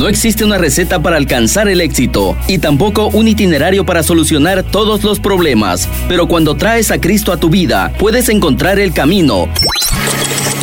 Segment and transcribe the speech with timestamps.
[0.00, 5.04] No existe una receta para alcanzar el éxito y tampoco un itinerario para solucionar todos
[5.04, 9.46] los problemas, pero cuando traes a Cristo a tu vida, puedes encontrar el camino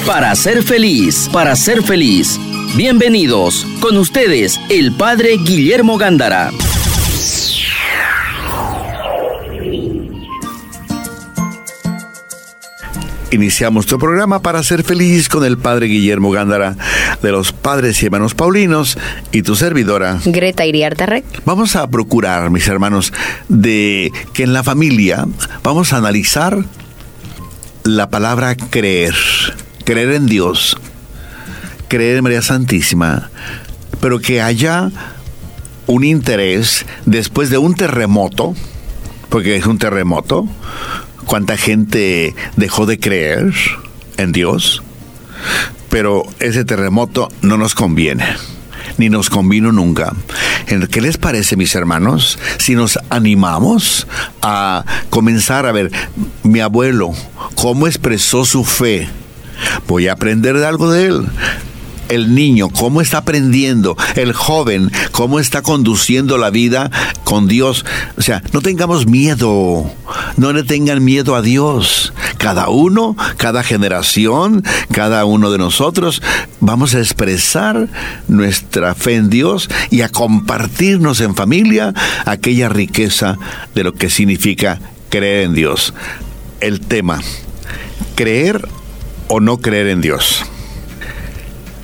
[0.07, 2.39] para ser feliz, para ser feliz.
[2.75, 6.49] Bienvenidos, con ustedes, el Padre Guillermo Gándara.
[13.29, 16.77] Iniciamos tu programa para ser feliz con el Padre Guillermo Gándara
[17.21, 18.97] de los Padres y Hermanos Paulinos
[19.33, 20.19] y tu servidora.
[20.23, 23.11] Greta Iriarte Vamos a procurar, mis hermanos,
[23.49, 25.25] de que en la familia
[25.61, 26.63] vamos a analizar
[27.83, 29.15] la palabra creer,
[29.83, 30.77] creer en Dios,
[31.89, 33.29] creer en María Santísima,
[33.99, 34.89] pero que haya
[35.85, 38.55] un interés después de un terremoto,
[39.27, 40.47] porque es un terremoto,
[41.27, 43.53] cuánta gente dejó de creer
[44.17, 44.81] en Dios,
[45.89, 48.25] pero ese terremoto no nos conviene
[48.97, 50.13] ni nos convino nunca.
[50.89, 54.07] ¿Qué les parece, mis hermanos, si nos animamos
[54.41, 55.91] a comenzar a ver
[56.41, 57.13] mi abuelo,
[57.55, 59.07] cómo expresó su fe?
[59.87, 61.27] Voy a aprender de algo de él
[62.09, 66.91] el niño, cómo está aprendiendo, el joven, cómo está conduciendo la vida
[67.23, 67.85] con Dios.
[68.17, 69.91] O sea, no tengamos miedo,
[70.37, 72.13] no le tengan miedo a Dios.
[72.37, 76.21] Cada uno, cada generación, cada uno de nosotros,
[76.59, 77.87] vamos a expresar
[78.27, 81.93] nuestra fe en Dios y a compartirnos en familia
[82.25, 83.37] aquella riqueza
[83.73, 85.93] de lo que significa creer en Dios.
[86.59, 87.21] El tema,
[88.15, 88.67] creer
[89.27, 90.45] o no creer en Dios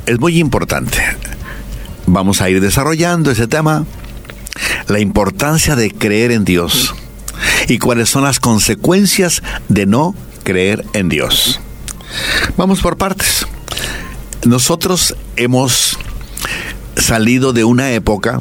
[0.05, 0.97] es muy importante.
[2.05, 3.85] Vamos a ir desarrollando ese tema,
[4.87, 6.93] la importancia de creer en Dios
[7.67, 11.59] y cuáles son las consecuencias de no creer en Dios.
[12.57, 13.47] Vamos por partes.
[14.45, 15.97] Nosotros hemos
[16.97, 18.39] salido de una época,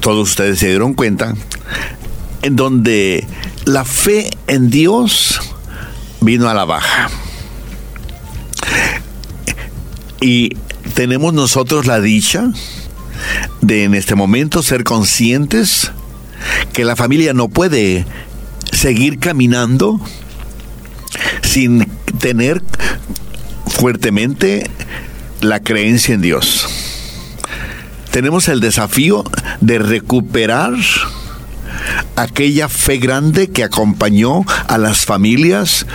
[0.00, 1.34] todos ustedes se dieron cuenta,
[2.42, 3.26] en donde
[3.64, 5.40] la fe en Dios
[6.20, 7.08] vino a la baja.
[10.20, 10.56] Y
[10.94, 12.50] tenemos nosotros la dicha
[13.60, 15.92] de en este momento ser conscientes
[16.72, 18.06] que la familia no puede
[18.72, 20.00] seguir caminando
[21.42, 21.86] sin
[22.20, 22.62] tener
[23.66, 24.70] fuertemente
[25.40, 26.68] la creencia en Dios.
[28.10, 29.24] Tenemos el desafío
[29.60, 30.74] de recuperar
[32.16, 35.86] aquella fe grande que acompañó a las familias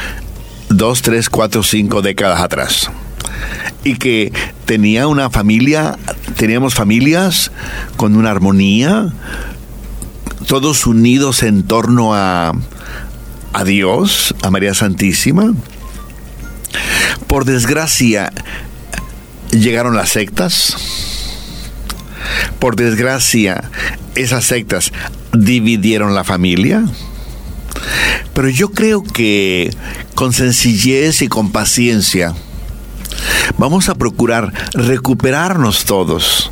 [0.69, 2.89] dos, tres, cuatro, cinco décadas atrás
[3.85, 4.34] y que
[4.66, 5.97] tenía una familia,
[6.35, 7.51] teníamos familias
[7.96, 9.13] con una armonía,
[10.47, 12.51] todos unidos en torno a,
[13.53, 15.53] a Dios, a María Santísima.
[17.28, 18.34] Por desgracia,
[19.51, 20.75] llegaron las sectas.
[22.57, 23.69] Por desgracia,
[24.16, 24.91] esas sectas
[25.31, 26.84] dividieron la familia.
[28.34, 29.69] Pero yo creo que
[30.16, 32.34] con sencillez y con paciencia,
[33.57, 36.51] Vamos a procurar recuperarnos todos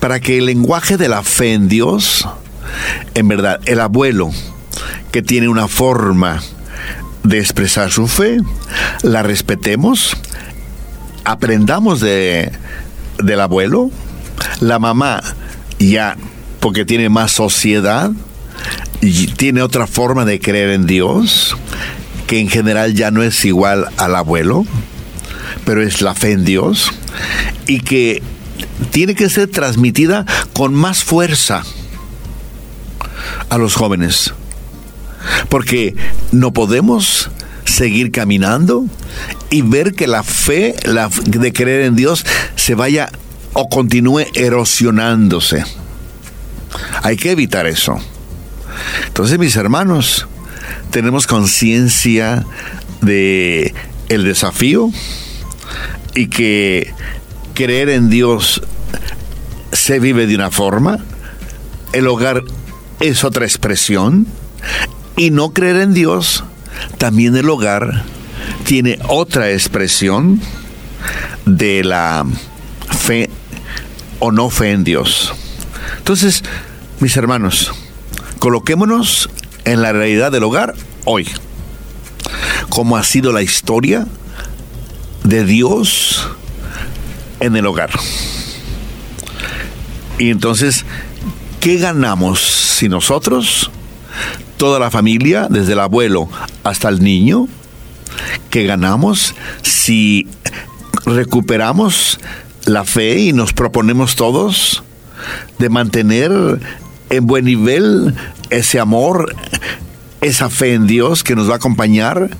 [0.00, 2.28] para que el lenguaje de la fe en Dios,
[3.14, 4.30] en verdad, el abuelo
[5.10, 6.42] que tiene una forma
[7.22, 8.38] de expresar su fe,
[9.02, 10.16] la respetemos,
[11.24, 12.50] aprendamos de,
[13.22, 13.90] del abuelo,
[14.60, 15.22] la mamá
[15.78, 16.16] ya
[16.60, 18.10] porque tiene más sociedad
[19.00, 21.56] y tiene otra forma de creer en Dios,
[22.26, 24.64] que en general ya no es igual al abuelo
[25.64, 26.92] pero es la fe en Dios
[27.66, 28.22] y que
[28.90, 31.62] tiene que ser transmitida con más fuerza
[33.48, 34.32] a los jóvenes.
[35.48, 35.94] Porque
[36.32, 37.30] no podemos
[37.64, 38.86] seguir caminando
[39.50, 42.24] y ver que la fe la, de creer en Dios
[42.56, 43.10] se vaya
[43.52, 45.64] o continúe erosionándose.
[47.02, 47.98] Hay que evitar eso.
[49.06, 50.26] Entonces, mis hermanos,
[50.90, 52.44] tenemos conciencia
[53.00, 53.74] de
[54.08, 54.90] el desafío
[56.14, 56.92] y que
[57.54, 58.62] creer en Dios
[59.72, 60.98] se vive de una forma,
[61.92, 62.44] el hogar
[63.00, 64.26] es otra expresión,
[65.16, 66.44] y no creer en Dios,
[66.98, 68.04] también el hogar
[68.64, 70.40] tiene otra expresión
[71.44, 72.24] de la
[72.98, 73.28] fe
[74.18, 75.32] o no fe en Dios.
[75.98, 76.42] Entonces,
[77.00, 77.72] mis hermanos,
[78.38, 79.28] coloquémonos
[79.64, 80.74] en la realidad del hogar
[81.04, 81.28] hoy.
[82.68, 84.06] ¿Cómo ha sido la historia
[85.24, 86.28] de Dios
[87.40, 87.90] en el hogar.
[90.18, 90.84] Y entonces,
[91.60, 93.70] ¿qué ganamos si nosotros,
[94.56, 96.28] toda la familia, desde el abuelo
[96.64, 97.48] hasta el niño,
[98.50, 100.28] qué ganamos si
[101.04, 102.20] recuperamos
[102.66, 104.82] la fe y nos proponemos todos
[105.58, 106.30] de mantener
[107.10, 108.14] en buen nivel
[108.50, 109.34] ese amor,
[110.22, 112.30] esa fe en Dios que nos va a acompañar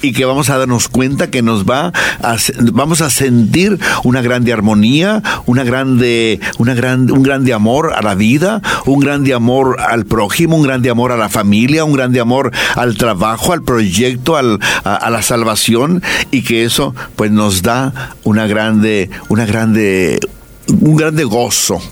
[0.00, 1.92] y que vamos a darnos cuenta que nos va
[2.22, 2.36] a,
[2.72, 8.14] vamos a sentir una grande armonía, una grande, una gran, un grande amor a la
[8.14, 12.52] vida, un grande amor al prójimo, un grande amor a la familia, un grande amor
[12.76, 18.14] al trabajo, al proyecto, al, a, a, la salvación y que eso pues nos da
[18.22, 20.20] una grande, una grande,
[20.68, 21.82] un grande gozo,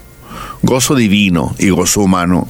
[0.62, 2.46] gozo divino y gozo humano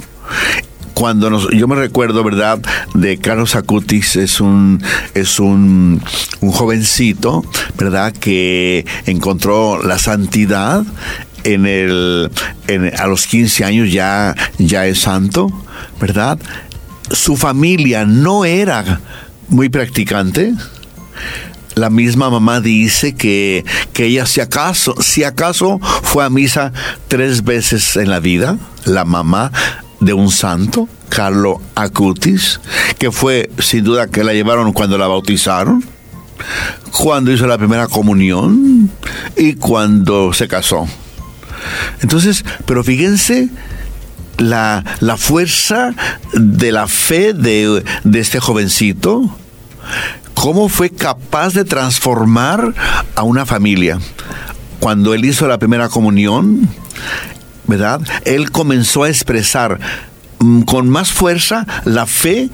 [1.00, 2.60] cuando yo me recuerdo, ¿verdad?,
[2.92, 4.82] de Carlos Acutis, es un,
[5.14, 6.02] es un,
[6.42, 7.42] un jovencito,
[7.78, 10.84] ¿verdad?, que encontró la santidad
[11.44, 12.30] en el,
[12.98, 15.50] a los 15 años ya, ya es santo,
[15.98, 16.38] ¿verdad?
[17.10, 19.00] Su familia no era
[19.48, 20.52] muy practicante.
[21.76, 23.64] La misma mamá dice que,
[23.94, 26.74] que ella si acaso, si acaso fue a misa
[27.08, 29.50] tres veces en la vida, la mamá
[30.00, 32.60] de un santo, Carlo Acutis,
[32.98, 35.84] que fue sin duda que la llevaron cuando la bautizaron,
[36.90, 38.90] cuando hizo la primera comunión
[39.36, 40.86] y cuando se casó.
[42.00, 43.50] Entonces, pero fíjense
[44.38, 45.94] la, la fuerza
[46.32, 49.36] de la fe de, de este jovencito,
[50.34, 52.74] cómo fue capaz de transformar
[53.14, 53.98] a una familia.
[54.78, 56.66] Cuando él hizo la primera comunión,
[57.70, 58.02] ¿verdad?
[58.26, 59.80] Él comenzó a expresar
[60.40, 62.50] mm, con más fuerza la fe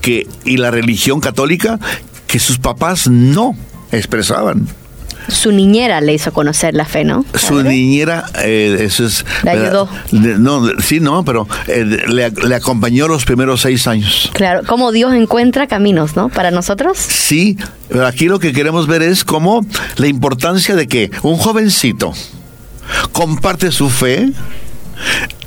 [0.00, 1.78] que, y la religión católica
[2.26, 3.56] que sus papás no
[3.92, 4.66] expresaban.
[5.28, 7.24] Su niñera le hizo conocer la fe, ¿no?
[7.34, 9.24] Su niñera, eh, eso es...
[9.42, 9.88] Le ayudó.
[10.12, 14.30] No, sí, no, pero eh, le, le, acompañó los primeros seis años.
[14.34, 16.28] Claro, cómo Dios encuentra caminos, ¿no?
[16.28, 16.96] Para nosotros.
[16.98, 17.58] Sí,
[17.88, 19.66] pero aquí lo que queremos ver es cómo
[19.96, 22.12] la importancia de que un jovencito
[23.12, 24.32] comparte su fe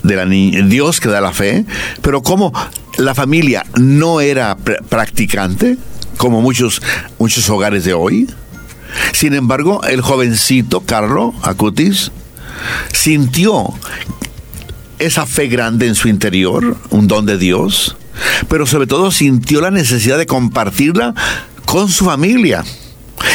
[0.03, 1.65] de la Dios que da la fe,
[2.01, 2.53] pero como
[2.97, 5.77] la familia no era pr practicante,
[6.17, 6.81] como muchos,
[7.17, 8.29] muchos hogares de hoy.
[9.13, 12.11] Sin embargo, el jovencito Carlo Acutis
[12.91, 13.73] sintió
[14.97, 17.95] esa fe grande en su interior, un don de Dios,
[18.49, 21.13] pero sobre todo sintió la necesidad de compartirla
[21.65, 22.63] con su familia.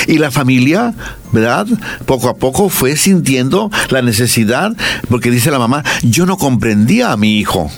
[0.07, 0.95] Y la familia,
[1.33, 1.67] ¿verdad?
[2.07, 4.73] Poco a poco fue sintiendo la necesidad,
[5.09, 7.71] porque dice la mamá, yo no comprendía a mi hijo.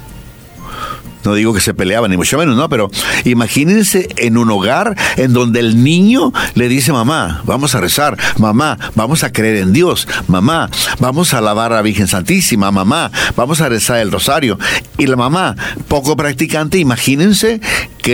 [1.26, 2.88] No digo que se peleaban, ni mucho menos, no, pero
[3.24, 8.78] imagínense en un hogar en donde el niño le dice, mamá, vamos a rezar, mamá,
[8.94, 10.70] vamos a creer en Dios, mamá,
[11.00, 14.56] vamos a alabar a la Virgen Santísima, mamá, vamos a rezar el rosario.
[14.98, 15.56] Y la mamá,
[15.88, 17.60] poco practicante, imagínense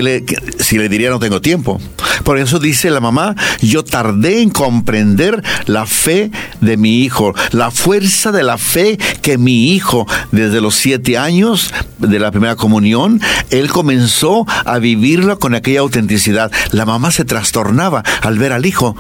[0.01, 0.25] le,
[0.59, 1.81] si le diría no tengo tiempo.
[2.25, 6.31] Por eso dice la mamá, yo tardé en comprender la fe
[6.61, 11.75] de mi hijo, la fuerza de la fe que mi hijo, desde los siete años
[11.99, 16.51] de la primera comunión, él comenzó a vivirlo con aquella autenticidad.
[16.71, 18.97] La mamá se trastornaba al ver al hijo.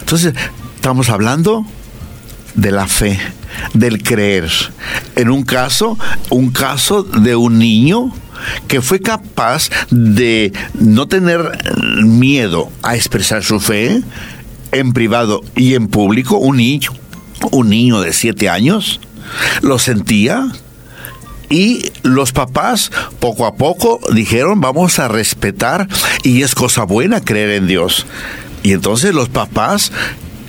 [0.00, 0.34] Entonces,
[0.76, 1.64] estamos hablando
[2.54, 3.18] de la fe,
[3.72, 4.50] del creer.
[5.16, 5.98] En un caso,
[6.30, 8.12] un caso de un niño
[8.68, 11.58] que fue capaz de no tener
[12.04, 14.02] miedo a expresar su fe
[14.72, 16.92] en privado y en público, un niño,
[17.50, 19.00] un niño de siete años,
[19.60, 20.52] lo sentía,
[21.52, 22.90] y los papás
[23.20, 25.86] poco a poco dijeron vamos a respetar
[26.22, 28.06] y es cosa buena creer en Dios.
[28.62, 29.92] Y entonces los papás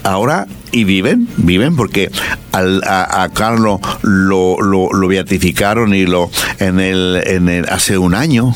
[0.04, 2.12] ahora y viven, viven porque
[2.52, 6.30] al, a, a, Carlos lo, lo, lo, beatificaron y lo
[6.60, 8.54] en el, en el hace un año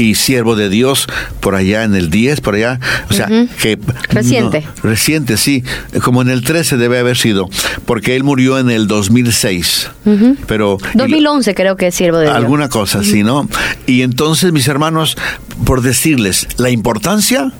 [0.00, 1.06] y siervo de Dios
[1.40, 3.48] por allá en el 10, por allá, o sea, uh -huh.
[3.56, 3.78] que...
[4.08, 4.62] Reciente.
[4.82, 5.62] No, reciente, sí,
[6.02, 7.48] como en el 13 debe haber sido,
[7.84, 10.36] porque él murió en el 2006, uh -huh.
[10.46, 10.78] pero...
[10.94, 12.36] 2011 creo que es siervo de Dios.
[12.36, 13.08] Alguna cosa uh -huh.
[13.08, 13.48] así, ¿no?
[13.86, 15.16] Y entonces, mis hermanos,
[15.64, 17.52] por decirles la importancia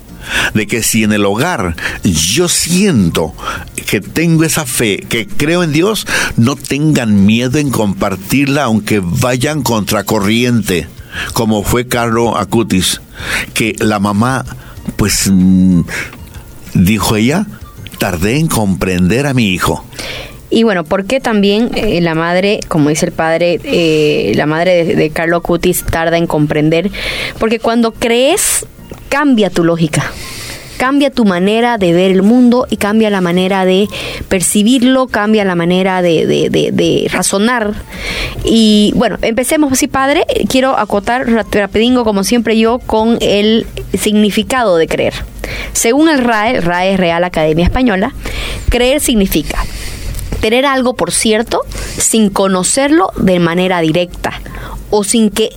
[0.53, 3.33] de que si en el hogar yo siento
[3.89, 9.61] que tengo esa fe, que creo en Dios, no tengan miedo en compartirla aunque vayan
[9.61, 10.87] contracorriente
[11.33, 13.01] como fue Carlo Acutis,
[13.53, 14.45] que la mamá,
[14.95, 15.81] pues, mmm,
[16.73, 17.45] dijo ella,
[17.97, 19.83] tardé en comprender a mi hijo.
[20.49, 24.83] Y bueno, ¿por qué también eh, la madre, como dice el padre, eh, la madre
[24.83, 26.91] de, de Carlo Acutis tarda en comprender?
[27.39, 28.65] Porque cuando crees,
[29.11, 30.09] cambia tu lógica
[30.77, 33.87] cambia tu manera de ver el mundo y cambia la manera de
[34.29, 37.75] percibirlo, cambia la manera de, de, de, de razonar.
[38.43, 40.25] Y bueno, empecemos así, padre.
[40.49, 45.13] Quiero acotar rapidingo, como siempre yo, con el significado de creer.
[45.73, 48.15] Según el RAE, RAE es Real Academia Española,
[48.69, 49.63] creer significa
[50.41, 51.61] tener algo por cierto
[51.97, 54.41] sin conocerlo de manera directa
[54.89, 55.49] o sin que,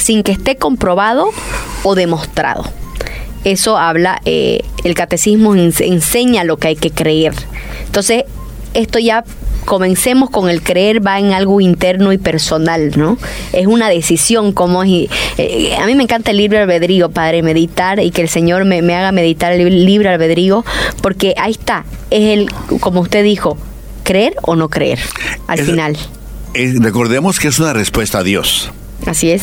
[0.00, 1.30] sin que esté comprobado
[1.82, 2.64] o demostrado.
[3.44, 7.32] Eso habla, eh, el catecismo enseña lo que hay que creer.
[7.86, 8.24] Entonces,
[8.74, 9.24] esto ya
[9.64, 13.18] comencemos con el creer va en algo interno y personal, ¿no?
[13.52, 18.00] Es una decisión, como es, eh, a mí me encanta el libre albedrío, Padre, meditar
[18.00, 20.64] y que el Señor me, haga meditar el libre albedrío,
[21.02, 23.58] porque ahí está, es el, como usted dijo,
[24.08, 24.98] creer o no creer,
[25.48, 25.98] al final.
[26.80, 28.72] recordemos que es una respuesta a Dios.
[29.04, 29.42] Así es.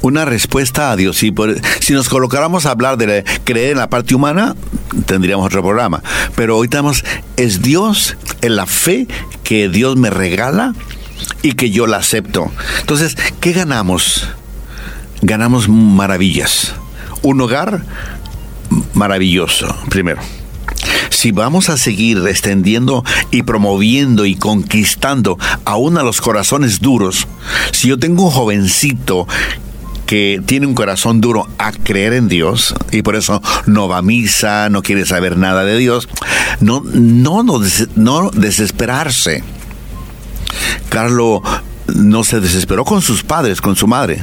[0.00, 1.18] Una respuesta a Dios.
[1.18, 1.34] Si,
[1.80, 4.56] si nos colocáramos a hablar de creer en la parte humana,
[5.04, 6.02] tendríamos otro programa.
[6.34, 7.04] Pero hoy tenemos,
[7.36, 9.06] es Dios en la fe
[9.44, 10.74] que Dios me regala
[11.42, 12.50] y que yo la acepto.
[12.80, 14.30] Entonces, ¿qué ganamos?
[15.20, 16.74] Ganamos maravillas.
[17.20, 17.82] Un hogar
[18.94, 20.22] maravilloso, primero
[21.10, 27.26] si vamos a seguir extendiendo y promoviendo y conquistando aún a los corazones duros,
[27.72, 29.26] si yo tengo un jovencito
[30.06, 34.02] que tiene un corazón duro a creer en Dios y por eso no va a
[34.02, 36.08] misa, no quiere saber nada de Dios,
[36.60, 37.60] no, no, no,
[37.96, 39.42] no desesperarse.
[40.88, 41.40] Carlos
[41.94, 44.22] no se desesperó con sus padres, con su madre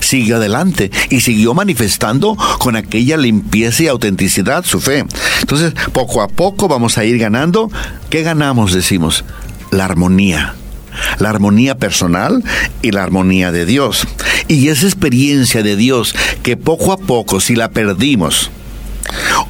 [0.00, 5.04] siguió adelante y siguió manifestando con aquella limpieza y autenticidad su fe.
[5.40, 7.70] Entonces, poco a poco vamos a ir ganando.
[8.08, 9.24] ¿Qué ganamos, decimos?
[9.70, 10.54] La armonía
[11.18, 12.42] la armonía personal
[12.82, 14.06] y la armonía de Dios.
[14.48, 18.50] Y esa experiencia de Dios que poco a poco, si la perdimos,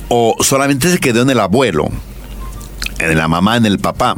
[0.09, 1.89] o solamente se quedó en el abuelo,
[2.99, 4.17] en la mamá, en el papá,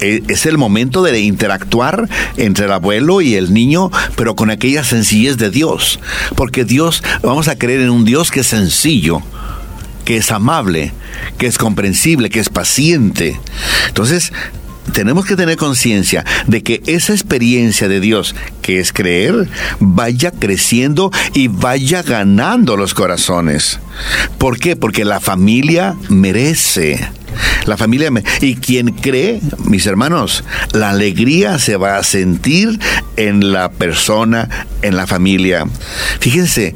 [0.00, 5.36] es el momento de interactuar entre el abuelo y el niño, pero con aquella sencillez
[5.36, 6.00] de Dios.
[6.36, 9.20] Porque Dios, vamos a creer en un Dios que es sencillo,
[10.04, 10.92] que es amable,
[11.38, 13.40] que es comprensible, que es paciente.
[13.88, 14.32] Entonces,
[14.94, 19.48] tenemos que tener conciencia de que esa experiencia de Dios, que es creer,
[19.80, 23.80] vaya creciendo y vaya ganando los corazones.
[24.38, 24.76] ¿Por qué?
[24.76, 27.06] Porque la familia merece
[27.66, 28.10] la familia
[28.40, 32.78] y quien cree, mis hermanos, la alegría se va a sentir
[33.16, 34.48] en la persona,
[34.82, 35.66] en la familia.
[36.20, 36.74] Fíjense,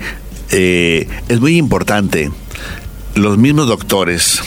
[0.50, 2.32] eh, es muy importante.
[3.14, 4.42] Los mismos doctores,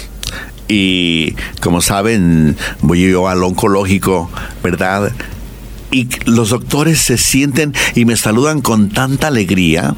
[0.71, 4.31] y como saben, voy yo al oncológico,
[4.63, 5.11] ¿verdad?
[5.91, 9.95] Y los doctores se sienten y me saludan con tanta alegría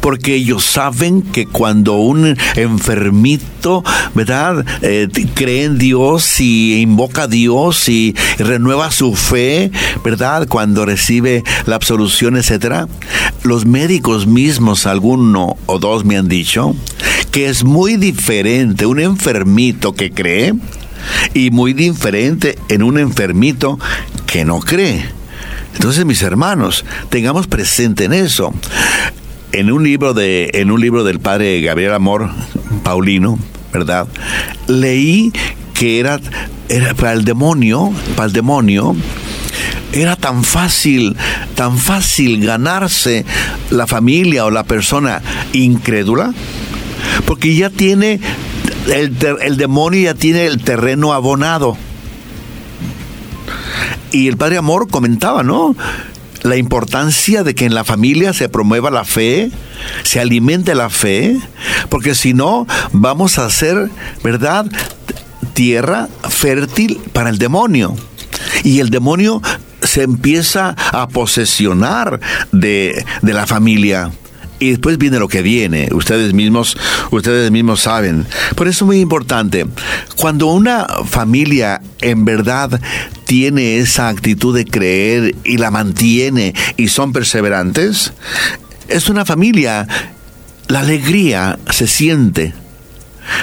[0.00, 3.82] porque ellos saben que cuando un enfermito,
[4.14, 9.70] ¿verdad?, eh, cree en Dios y invoca a Dios y renueva su fe,
[10.04, 12.88] ¿verdad?, cuando recibe la absolución, etcétera,
[13.42, 16.74] los médicos mismos, alguno o dos me han dicho,
[17.34, 20.54] que es muy diferente un enfermito que cree
[21.34, 23.76] y muy diferente en un enfermito
[24.24, 25.04] que no cree.
[25.74, 28.54] Entonces, mis hermanos, tengamos presente en eso
[29.50, 32.30] en un libro de en un libro del padre Gabriel Amor
[32.84, 33.36] Paulino,
[33.72, 34.06] ¿verdad?
[34.68, 35.32] Leí
[35.74, 36.20] que era,
[36.68, 38.94] era para el demonio, para el demonio
[39.92, 41.16] era tan fácil,
[41.54, 43.24] tan fácil ganarse
[43.70, 45.22] la familia o la persona
[45.52, 46.32] incrédula,
[47.26, 48.20] porque ya tiene
[48.86, 51.76] el, el demonio ya tiene el terreno abonado.
[54.12, 55.74] Y el padre Amor comentaba, ¿no?
[56.44, 59.50] la importancia de que en la familia se promueva la fe,
[60.02, 61.40] se alimente la fe,
[61.88, 63.90] porque si no, vamos a hacer,
[64.22, 64.66] ¿verdad?
[65.54, 67.96] Tierra fértil para el demonio.
[68.62, 69.40] Y el demonio
[69.82, 72.20] se empieza a posesionar
[72.52, 74.12] de, de la familia
[74.58, 75.88] y después viene lo que viene.
[75.92, 76.76] Ustedes mismos,
[77.10, 78.26] ustedes mismos saben.
[78.54, 79.66] Por eso es muy importante.
[80.16, 82.80] Cuando una familia en verdad
[83.26, 88.12] tiene esa actitud de creer y la mantiene y son perseverantes,
[88.88, 89.86] es una familia.
[90.68, 92.54] La alegría se siente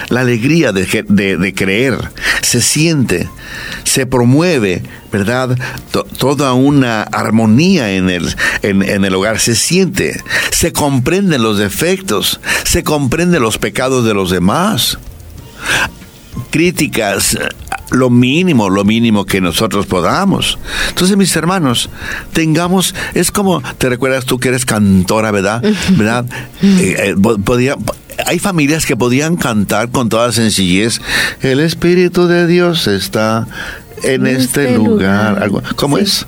[0.09, 1.97] la alegría de, creer
[2.41, 3.29] se siente,
[3.83, 5.57] se promueve, ¿verdad?
[6.17, 10.21] toda una armonía en el, en, en el hogar se siente,
[10.51, 14.97] se comprenden los defectos, se comprenden los pecados de los demás.
[16.49, 17.37] Críticas,
[17.91, 20.57] lo mínimo, lo mínimo que nosotros podamos.
[20.89, 21.89] Entonces, mis hermanos,
[22.33, 25.61] tengamos, es como, te recuerdas tú que eres cantora, ¿verdad?
[25.91, 26.25] ¿Verdad?
[26.61, 27.75] Eh, eh, podía,
[28.31, 31.01] hay familias que podían cantar con toda sencillez,
[31.41, 33.45] el Espíritu de Dios está
[34.03, 35.51] en, este, este, lugar.
[35.75, 36.25] ¿Cómo es?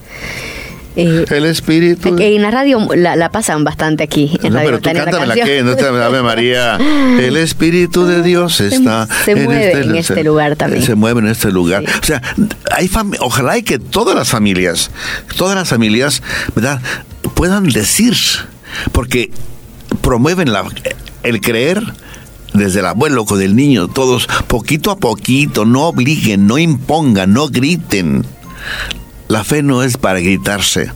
[0.98, 2.18] Eh, el Espíritu.
[2.20, 4.38] en la radio la, pasan bastante aquí.
[4.44, 6.76] En no, radio pero tú cántame la, que, no te Ave María.
[7.22, 9.08] El Espíritu de Dios está.
[9.24, 10.84] Se, mueve este, en este lugar también.
[10.84, 11.86] Se mueve en este lugar.
[12.02, 12.22] O sea,
[12.76, 12.92] hay
[13.22, 14.92] ojalá y que todas las familias,
[15.38, 16.22] todas las familias,
[16.54, 16.82] ¿verdad?
[17.34, 18.18] Puedan decir,
[18.92, 19.32] porque
[20.02, 20.66] promueven la,
[21.24, 21.84] el creer
[22.54, 27.48] desde el abuelo con el niño, todos poquito a poquito, no obliguen, no impongan, no
[27.48, 28.26] griten.
[29.28, 30.92] La fe no es para gritarse.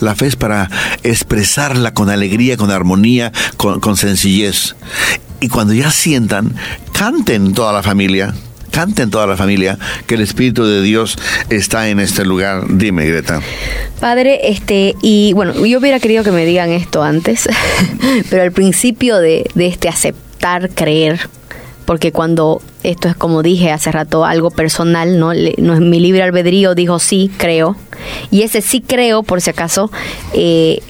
[0.00, 0.70] La fe es para
[1.02, 4.76] expresarla con alegría, con armonía, con, sencillez.
[5.40, 6.54] Y cuando ya sientan,
[6.92, 8.34] canten toda la familia,
[8.76, 11.16] canten toda la familia que el Espíritu de Dios
[11.48, 12.64] está en este lugar.
[12.68, 13.40] Dime, Greta.
[14.00, 17.48] Padre, este, y bueno, yo hubiera querido que me digan esto antes,
[18.30, 21.30] pero al principio de, de este aceptar, creer,
[21.86, 26.22] porque cuando esto es como dije hace rato algo personal, no, no es mi libre
[26.22, 27.76] albedrío dijo sí creo
[28.30, 29.90] y ese sí creo por si acaso
[30.34, 30.82] eh,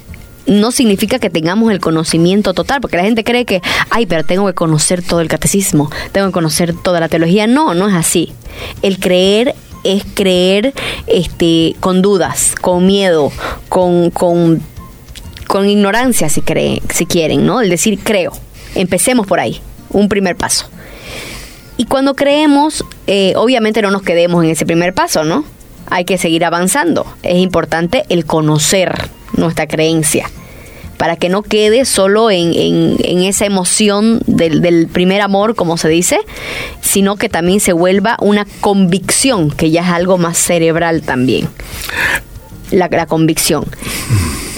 [0.47, 4.47] no significa que tengamos el conocimiento total, porque la gente cree que, ay, pero tengo
[4.47, 7.47] que conocer todo el catecismo, tengo que conocer toda la teología.
[7.47, 8.33] No, no es así.
[8.83, 10.75] El creer es creer
[11.07, 13.31] este, con dudas, con miedo,
[13.69, 14.63] con, con,
[15.47, 16.43] con ignorancia, si,
[16.91, 17.61] si quieren, ¿no?
[17.61, 18.33] El decir creo.
[18.75, 19.61] Empecemos por ahí,
[19.91, 20.69] un primer paso.
[21.77, 25.45] Y cuando creemos, eh, obviamente no nos quedemos en ese primer paso, ¿no?
[25.89, 27.07] Hay que seguir avanzando.
[27.23, 28.93] Es importante el conocer
[29.37, 30.31] nuestra creencia
[30.97, 36.19] para que no quede solo en, en, esa emoción del, primer amor, como se dice,
[36.81, 41.49] sino que también se vuelva una convicción, que ya es algo más cerebral también.
[42.71, 43.65] La, la convicción.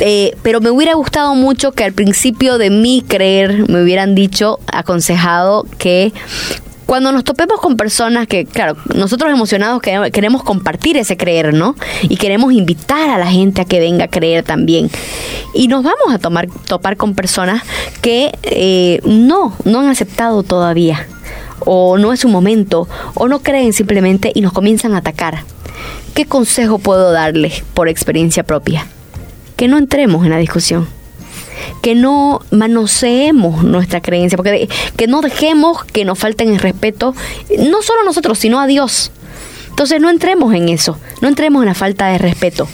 [0.01, 4.61] Eh, pero me hubiera gustado mucho que al principio de mi creer me hubieran dicho,
[4.67, 6.13] aconsejado que
[6.89, 11.77] cuando nos topemos con personas que, claro, nosotros emocionados queremos compartir ese creer, ¿no?
[12.05, 14.91] Y queremos invitar a la gente a que venga a creer también.
[15.53, 17.63] Y nos vamos a tomar, topar con personas
[18.01, 21.07] que eh, no, no han aceptado todavía,
[21.59, 25.43] o no es su momento, o no creen simplemente y nos comienzan a atacar.
[26.15, 28.87] ¿Qué consejo puedo darles por experiencia propia?
[29.57, 30.89] Que no entremos en la discusión
[31.83, 37.15] que no manoseemos nuestra creencia, porque que no dejemos que nos falten el respeto,
[37.59, 39.13] no solo a nosotros, sino a Dios.
[39.71, 42.69] Entonces no entremos en eso, no entremos en la falta de respeto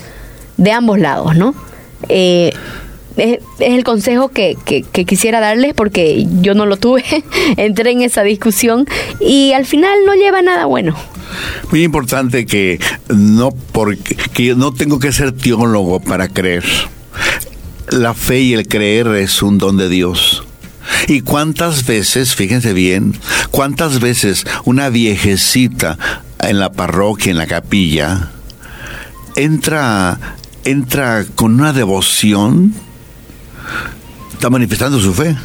[0.57, 1.55] de ambos lados, ¿no?
[2.09, 2.53] Eh,
[3.17, 7.05] es, el consejo que, que, quisiera darles porque yo no lo tuve,
[7.57, 8.87] entré en esa discusión
[9.21, 10.97] y al final no lleva nada bueno.
[11.71, 16.65] Muy importante que no porque que no tengo que ser teólogo para creer
[17.91, 20.45] la fe y el creer es un don de Dios.
[21.09, 23.19] Y cuántas veces, fíjense bien,
[23.51, 25.99] cuántas veces una viejecita
[26.41, 28.31] en la parroquia, en la capilla,
[29.37, 30.19] entra,
[30.65, 32.75] entra con una devoción,
[34.33, 35.37] está manifestando su fe.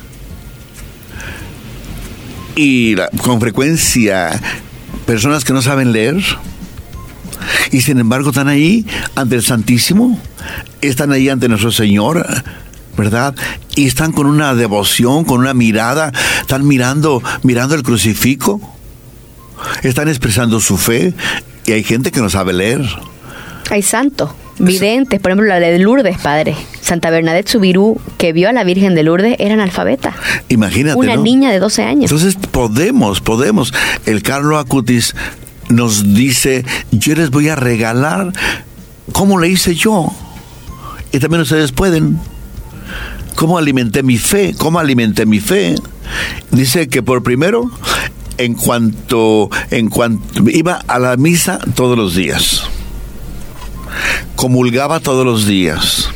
[2.56, 4.39] Y con frecuencia,
[5.06, 6.17] personas que no saben leer,
[7.71, 10.19] y sin embargo están ahí ante el Santísimo,
[10.82, 12.25] están ahí ante nuestro Señor,
[12.97, 13.36] ¿verdad?
[13.75, 18.60] Y están con una devoción, con una mirada, están mirando, mirando el crucifijo,
[19.84, 21.13] están expresando su fe
[21.65, 22.82] y hay gente que no sabe leer.
[23.69, 26.56] Hay santos, videntes, por ejemplo la de Lourdes, padre.
[26.82, 30.15] Santa Bernadette Subirú, que vio a la Virgen de Lourdes, era analfabeta.
[30.47, 30.97] Imagínate.
[30.97, 32.12] Una niña de 12 años.
[32.12, 33.73] Entonces podemos, podemos.
[34.08, 35.15] El Carlos Acutis
[35.70, 38.34] nos dice, yo les voy a regalar
[39.14, 40.12] como le hice yo.
[41.12, 42.20] Y también ustedes pueden.
[43.36, 44.54] ¿Cómo alimenté mi fe?
[44.58, 45.76] ¿Cómo alimenté mi fe?
[46.52, 47.72] Dice que por primero,
[48.38, 52.64] en cuanto, en cuanto iba a la misa todos los días,
[54.36, 56.10] comulgaba todos los días,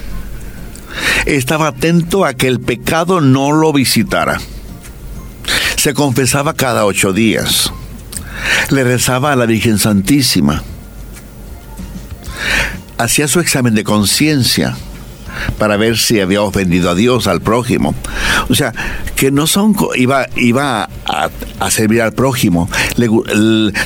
[1.26, 4.42] estaba atento a que el pecado no lo visitara,
[5.78, 7.72] se confesaba cada ocho días
[8.70, 10.64] le rezaba a la Virgen Santísima,
[12.98, 14.76] hacía su examen de conciencia
[15.58, 17.96] para ver si había ofendido a Dios, al prójimo.
[18.50, 18.74] O sea,
[19.16, 22.70] que no son, iba, iba a, servir al prójimo,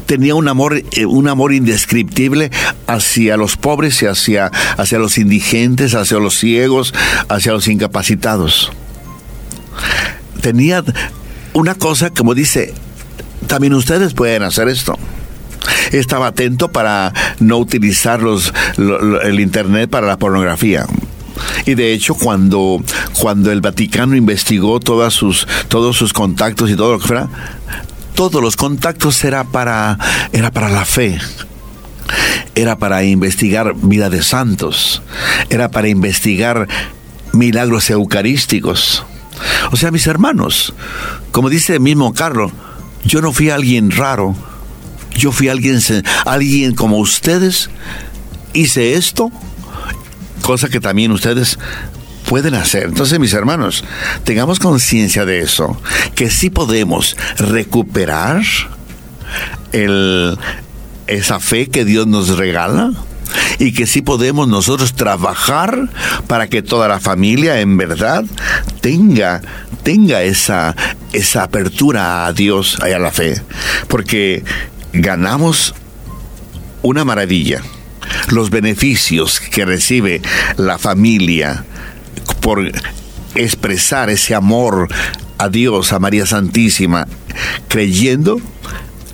[0.06, 2.52] tenía un amor, eh, un amor indescriptible
[2.88, 6.94] hacia los pobres y hacia, hacia los indigentes, hacia los ciegos,
[7.30, 8.72] hacia los incapacitados.
[10.42, 10.84] Tenía
[11.54, 12.74] una cosa, como dice,
[13.46, 14.98] también ustedes pueden hacer esto.
[15.92, 18.22] Estaba atento para no utilizar
[19.24, 20.86] el Internet para la pornografía.
[21.66, 22.84] Y de hecho, cuando,
[23.20, 27.30] cuando el Vaticano investigó todas sus, todos sus contactos y todo lo que fuera,
[28.16, 29.98] todos los contactos era para,
[30.32, 31.20] era para la fe.
[32.56, 35.02] era para investigar vida de santos,
[35.50, 36.68] era para investigar
[37.34, 39.06] milagros eucarísticos.
[39.72, 40.74] O sea, mis hermanos,
[41.32, 42.52] como dice el mismo Carlos,
[43.04, 44.36] yo no fui alguien raro,
[45.16, 45.80] yo fui alguien,
[46.26, 47.70] alguien como ustedes,
[48.54, 49.32] hice esto,
[50.42, 51.58] cosa que también ustedes
[52.28, 52.84] pueden hacer.
[52.84, 53.84] Entonces, mis hermanos,
[54.24, 55.80] tengamos conciencia de eso,
[56.16, 58.42] que sí podemos recuperar
[59.72, 60.38] el,
[61.08, 62.92] esa fe que Dios nos regala
[63.60, 65.90] y que sí podemos nosotros trabajar
[66.28, 68.26] para que toda la familia en verdad
[68.82, 69.42] tenga,
[69.84, 70.76] tenga esa,
[71.14, 73.42] esa apertura a Dios y a la fe.
[73.88, 74.44] Porque
[74.94, 75.74] ganamos
[76.82, 77.62] una maravilla.
[78.30, 80.22] Los beneficios que recibe
[80.56, 81.66] la familia
[82.42, 82.72] por
[83.36, 84.88] expresar ese amor
[85.38, 87.08] a Dios, a María Santísima,
[87.68, 88.40] creyendo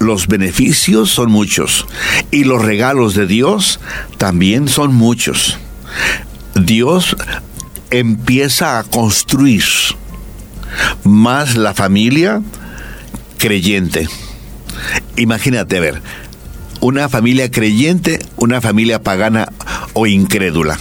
[0.04, 1.88] los beneficios son muchos
[2.32, 3.80] y los regalos de Dios
[4.18, 5.58] también son muchos.
[6.56, 7.16] Dios
[7.90, 9.64] empieza a construir
[11.04, 12.42] más la familia
[13.38, 14.08] creyente.
[15.16, 16.02] Imagínate, ver,
[16.80, 19.52] una familia creyente, una familia pagana
[19.94, 20.78] o incrédula.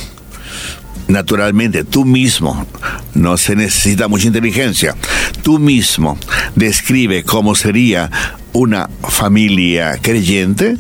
[1.13, 2.67] Naturalmente, tú mismo,
[3.13, 4.97] no se necesita mucha inteligencia,
[5.43, 6.17] tú mismo
[6.57, 8.11] describe cómo sería
[8.55, 10.79] una familia creyente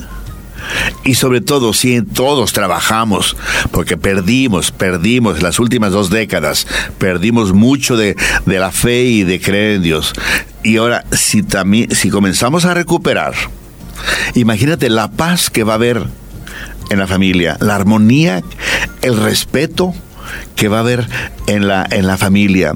[1.04, 3.36] y sobre todo si todos trabajamos,
[3.72, 6.66] porque perdimos, perdimos las últimas dos décadas,
[6.96, 8.16] perdimos mucho de,
[8.46, 10.14] de la fe y de creer en Dios.
[10.64, 13.34] Y ahora, si, también, si comenzamos a recuperar,
[14.34, 16.06] imagínate la paz que va a haber
[16.88, 18.42] en la familia, la armonía,
[19.02, 19.94] el respeto
[20.56, 21.06] que va a haber
[21.46, 22.74] en la, en la familia,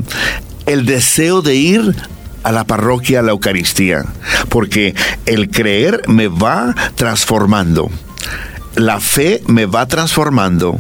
[0.67, 1.95] el deseo de ir
[2.43, 4.05] a la parroquia, a la Eucaristía,
[4.49, 4.95] porque
[5.27, 7.91] el creer me va transformando,
[8.77, 10.79] la fe me va transformando.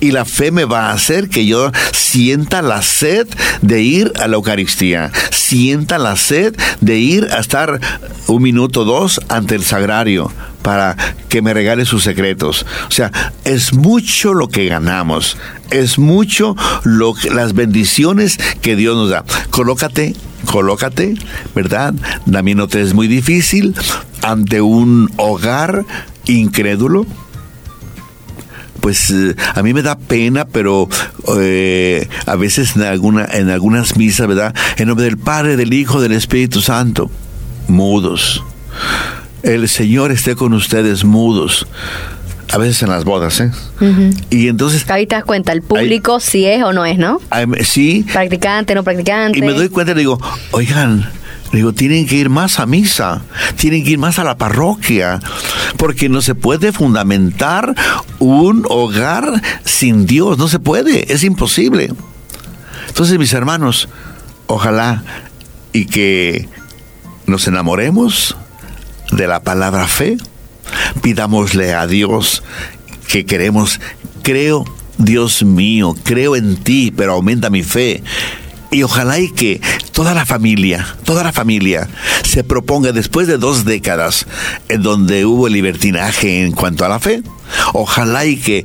[0.00, 3.28] Y la fe me va a hacer que yo sienta la sed
[3.62, 7.78] de ir a la Eucaristía, sienta la sed de ir a estar
[8.26, 10.96] un minuto dos ante el sagrario para
[11.28, 12.66] que me regale sus secretos.
[12.88, 13.10] O sea,
[13.44, 15.36] es mucho lo que ganamos,
[15.70, 19.24] es mucho lo las bendiciones que Dios nos da.
[19.50, 20.14] Colócate
[20.46, 21.14] colócate,
[21.54, 21.94] ¿verdad?
[22.30, 23.74] También no te es muy difícil
[24.22, 25.84] ante un hogar
[26.26, 27.06] incrédulo.
[28.80, 30.88] Pues eh, a mí me da pena, pero
[31.38, 34.54] eh, a veces en, alguna, en algunas misas, ¿verdad?
[34.76, 37.10] En nombre del Padre, del Hijo, del Espíritu Santo,
[37.68, 38.42] mudos.
[39.42, 41.66] El Señor esté con ustedes mudos
[42.52, 43.50] a veces en las bodas, ¿eh?
[44.28, 44.88] Y entonces...
[44.90, 47.20] Ahí te das cuenta, el público si es o no es, ¿no?
[47.62, 48.04] Sí.
[48.12, 49.38] Practicante, no practicante.
[49.38, 51.08] Y me doy cuenta y digo, oigan,
[51.52, 53.22] digo, tienen que ir más a misa,
[53.56, 55.20] tienen que ir más a la parroquia,
[55.76, 57.74] porque no se puede fundamentar
[58.18, 61.92] un hogar sin Dios, no se puede, es imposible.
[62.88, 63.88] Entonces, mis hermanos,
[64.46, 65.04] ojalá
[65.72, 66.48] y que
[67.26, 68.36] nos enamoremos
[69.12, 70.16] de la palabra fe,
[71.02, 72.42] Pidámosle a Dios
[73.08, 73.80] que queremos,
[74.22, 74.64] creo,
[74.98, 78.02] Dios mío, creo en ti, pero aumenta mi fe.
[78.70, 79.60] Y ojalá y que
[79.92, 81.88] toda la familia, toda la familia
[82.22, 84.26] se proponga después de dos décadas
[84.68, 87.22] en donde hubo libertinaje en cuanto a la fe,
[87.72, 88.64] ojalá y que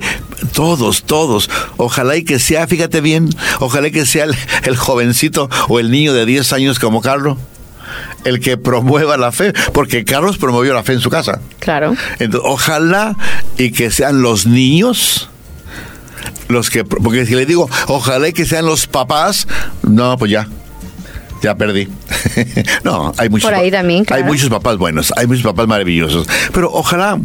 [0.54, 3.30] todos, todos, ojalá y que sea, fíjate bien,
[3.60, 7.40] ojalá y que sea el, el jovencito o el niño de 10 años como Carlos,
[8.26, 11.40] el que promueva la fe, porque Carlos promovió la fe en su casa.
[11.60, 11.96] Claro.
[12.20, 13.16] Entonces, ojalá
[13.58, 15.30] y que sean los niños
[16.48, 19.48] los que, porque si le digo, ojalá y que sean los papás,
[19.84, 20.48] no, pues ya,
[21.42, 21.88] ya perdí.
[22.84, 23.50] no, hay muchos.
[23.50, 26.28] Por ahí también, Hay muchos papás buenos, hay muchos papás maravillosos.
[26.54, 27.20] Pero ojalá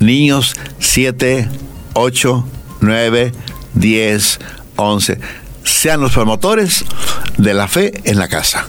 [0.00, 1.48] niños 7,
[1.94, 2.48] 8,
[2.80, 3.32] 9,
[3.74, 4.38] 10,
[4.76, 5.18] 11
[5.64, 6.84] sean los promotores
[7.36, 8.68] de la fe en la casa.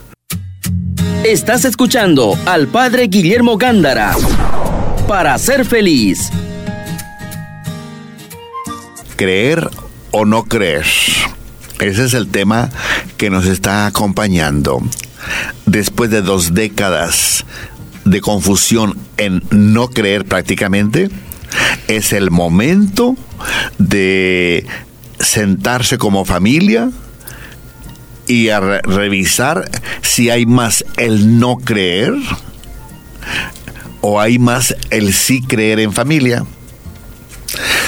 [1.24, 4.16] Estás escuchando al Padre Guillermo Gándara
[5.08, 6.30] para ser feliz.
[9.16, 9.70] Creer
[10.12, 10.86] o no creer.
[11.80, 12.70] Ese es el tema
[13.18, 14.82] que nos está acompañando.
[15.66, 17.46] Después de dos décadas
[18.06, 21.10] de confusión en no creer prácticamente,
[21.88, 23.16] es el momento
[23.78, 24.66] de
[25.20, 26.92] sentarse como familia,
[28.30, 29.70] y a revisar
[30.04, 32.14] si hay más el no creer
[34.02, 36.46] o hay más el sí creer en familia,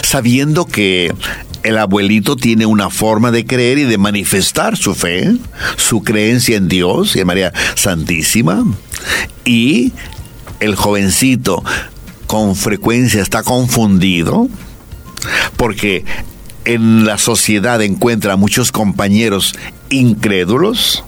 [0.01, 1.13] sabiendo que
[1.62, 5.32] el abuelito tiene una forma de creer y de manifestar su fe,
[5.77, 8.65] su creencia en Dios y en María Santísima,
[9.45, 9.93] y
[10.60, 11.63] el jovencito
[12.25, 14.49] con frecuencia está confundido
[15.56, 16.04] porque
[16.65, 19.54] en la sociedad encuentra muchos compañeros
[19.91, 21.04] incrédulos,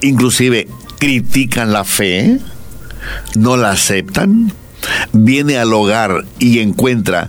[0.00, 2.38] inclusive critican la fe,
[3.36, 4.52] no la aceptan,
[5.12, 7.28] viene al hogar y encuentra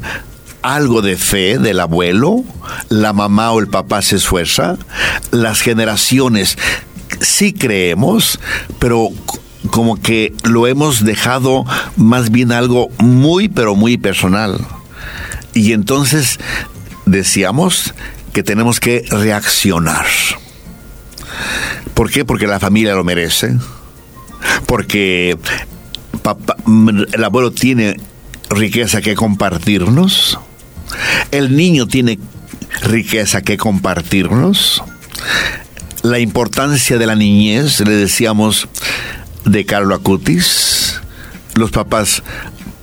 [0.62, 2.44] algo de fe del abuelo,
[2.90, 4.78] la mamá o el papá se esfuerza,
[5.32, 6.58] las generaciones
[7.20, 8.40] sí creemos,
[8.80, 9.10] pero
[9.72, 14.60] como que lo hemos dejado más bien algo muy, pero muy personal.
[15.54, 16.40] Y entonces
[17.06, 17.94] decíamos
[18.34, 20.06] que tenemos que reaccionar.
[21.94, 22.26] ¿Por qué?
[22.26, 23.56] Porque la familia lo merece.
[24.66, 25.38] Porque
[27.14, 27.98] el abuelo tiene
[28.50, 30.40] riqueza que compartirnos.
[31.32, 32.20] El niño tiene
[32.82, 34.84] riqueza que compartirnos.
[36.04, 38.68] La importancia de la niñez, le decíamos,
[39.46, 41.00] de Carlo Acutis,
[41.56, 42.24] los papás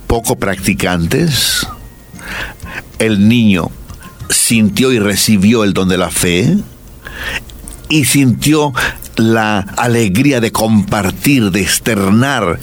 [0.07, 1.67] poco practicantes,
[2.99, 3.71] el niño
[4.29, 6.57] sintió y recibió el don de la fe
[7.89, 8.73] y sintió
[9.15, 12.59] la alegría de compartir, de externar,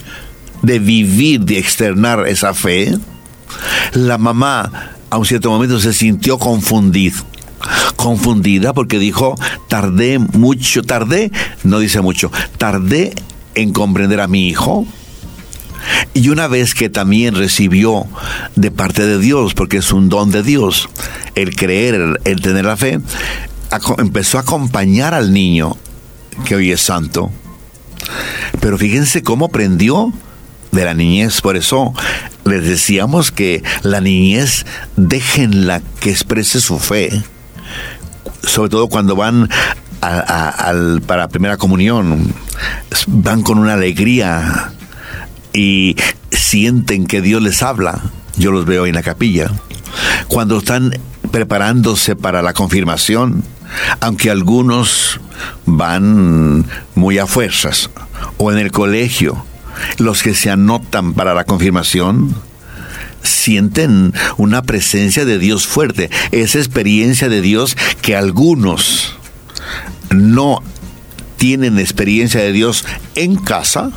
[0.61, 2.97] de vivir, de externar esa fe.
[3.93, 4.71] La mamá
[5.09, 7.23] a un cierto momento se sintió confundida
[7.95, 9.35] confundida porque dijo,
[9.67, 11.31] tardé mucho, tardé,
[11.63, 13.13] no dice mucho, tardé
[13.55, 14.85] en comprender a mi hijo.
[16.13, 18.05] Y una vez que también recibió
[18.55, 20.89] de parte de Dios, porque es un don de Dios,
[21.35, 22.99] el creer, el tener la fe,
[23.97, 25.77] empezó a acompañar al niño
[26.45, 27.31] que hoy es santo.
[28.59, 30.13] Pero fíjense cómo aprendió
[30.71, 31.41] de la niñez.
[31.41, 31.93] Por eso
[32.45, 37.09] les decíamos que la niñez déjenla que exprese su fe.
[38.43, 39.49] Sobre todo cuando van
[39.99, 42.33] para primera comunión,
[43.07, 44.71] van con una alegría
[45.53, 45.95] y
[46.31, 48.01] sienten que Dios les habla.
[48.37, 49.51] Yo los veo en la capilla.
[50.27, 50.93] Cuando están
[51.31, 53.43] preparándose para la confirmación,
[53.99, 55.19] aunque algunos
[55.65, 57.89] van muy a fuerzas,
[58.37, 59.43] o en el colegio,
[59.97, 62.35] los que se anotan para la confirmación,
[63.21, 69.15] sienten una presencia de Dios fuerte, esa experiencia de Dios que algunos
[70.09, 70.63] no
[71.37, 73.91] tienen experiencia de Dios en casa,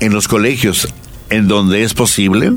[0.00, 0.88] en los colegios
[1.30, 2.52] en donde es posible,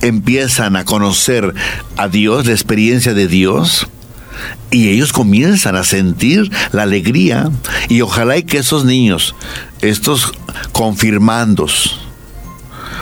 [0.00, 1.52] empiezan a conocer
[1.96, 3.88] a Dios, la experiencia de Dios,
[4.70, 7.50] y ellos comienzan a sentir la alegría
[7.88, 9.34] y ojalá y que esos niños,
[9.80, 10.32] estos
[10.72, 12.00] confirmandos,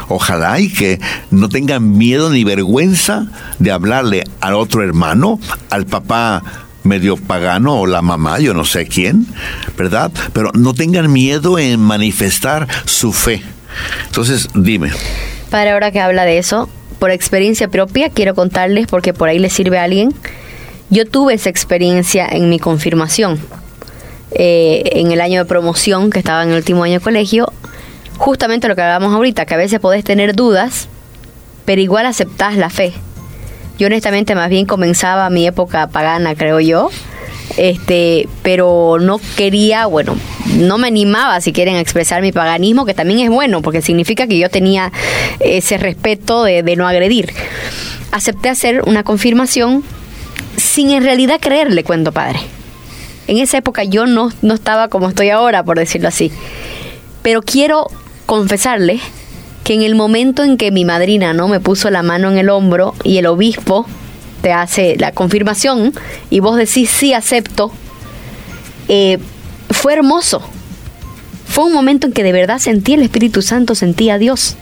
[0.09, 0.99] ojalá y que
[1.31, 3.27] no tengan miedo ni vergüenza
[3.59, 5.39] de hablarle al otro hermano,
[5.71, 6.43] al papá
[6.83, 9.27] medio pagano o la mamá, yo no sé quién,
[9.77, 10.11] ¿verdad?
[10.33, 13.43] Pero no tengan miedo en manifestar su fe.
[14.07, 14.91] Entonces, dime.
[15.51, 19.51] Para ahora que habla de eso, por experiencia propia, quiero contarles, porque por ahí le
[19.51, 20.15] sirve a alguien,
[20.91, 23.39] yo tuve esa experiencia en mi confirmación.
[24.33, 27.53] Eh, en el año de promoción, que estaba en el último año de colegio,
[28.17, 30.89] justamente lo que hablábamos ahorita, que a veces podés tener dudas,
[31.65, 32.93] pero igual aceptás la fe.
[33.81, 36.91] Yo honestamente más bien comenzaba mi época pagana, creo yo,
[37.57, 40.17] este, pero no quería, bueno,
[40.59, 44.37] no me animaba si quieren expresar mi paganismo, que también es bueno, porque significa que
[44.37, 44.93] yo tenía
[45.39, 47.33] ese respeto de, no agredir.
[48.13, 49.83] Acepté hacer una confirmación
[50.59, 52.39] sin en realidad creerle, cuento padre.
[53.29, 56.31] En esa época yo no, no estaba como estoy ahora, por decirlo así.
[57.23, 57.87] Pero quiero
[58.27, 59.01] confesarle
[59.65, 62.49] que en el momento en que mi madrina no me puso la mano en el
[62.49, 63.87] hombro y el obispo
[64.43, 65.93] te hace la confirmación
[66.31, 67.71] y vos decís sí acepto,
[68.89, 69.19] eh,
[69.71, 70.43] fue hermoso.
[71.47, 74.57] Fue un momento en que de verdad sentí el Espíritu Santo, sentí a Dios.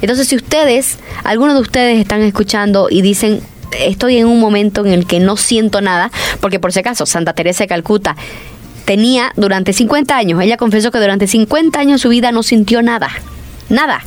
[0.00, 3.40] Entonces si ustedes, algunos de ustedes están escuchando y dicen,
[3.78, 7.34] estoy en un momento en el que no siento nada, porque por si acaso Santa
[7.34, 8.16] Teresa de Calcuta
[8.84, 13.10] tenía durante 50 años, ella confesó que durante 50 años su vida no sintió nada,
[13.68, 14.04] nada,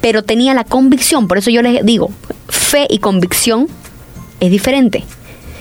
[0.00, 2.10] pero tenía la convicción, por eso yo les digo,
[2.48, 3.68] fe y convicción
[4.40, 5.04] es diferente.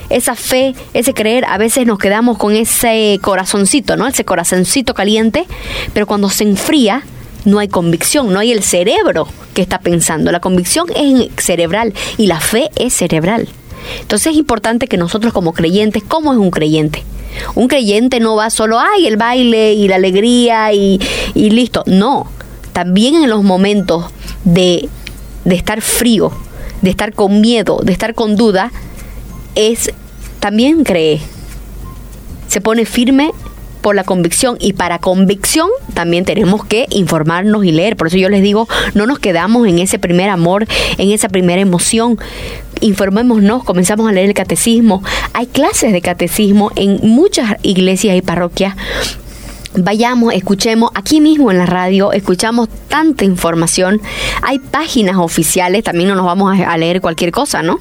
[0.09, 4.07] Esa fe, ese creer, a veces nos quedamos con ese corazoncito, ¿no?
[4.07, 5.45] Ese corazoncito caliente,
[5.93, 7.03] pero cuando se enfría,
[7.45, 10.31] no hay convicción, no hay el cerebro que está pensando.
[10.31, 13.47] La convicción es cerebral y la fe es cerebral.
[14.01, 17.03] Entonces es importante que nosotros como creyentes, ¿cómo es un creyente?
[17.55, 20.99] Un creyente no va solo, ay, el baile y la alegría y,
[21.35, 21.83] y listo.
[21.85, 22.27] No,
[22.73, 24.05] también en los momentos
[24.43, 24.89] de,
[25.45, 26.32] de estar frío,
[26.82, 28.71] de estar con miedo, de estar con duda,
[29.55, 29.91] es
[30.39, 31.19] también cree.
[32.47, 33.32] Se pone firme
[33.82, 37.95] por la convicción y para convicción también tenemos que informarnos y leer.
[37.95, 40.65] Por eso yo les digo, no nos quedamos en ese primer amor,
[40.97, 42.17] en esa primera emoción.
[42.82, 45.03] Informémonos, comenzamos a leer el catecismo.
[45.34, 48.75] Hay clases de catecismo en muchas iglesias y parroquias
[49.75, 54.01] vayamos, escuchemos aquí mismo en la radio, escuchamos tanta información,
[54.41, 57.79] hay páginas oficiales, también no nos vamos a leer cualquier cosa, ¿no?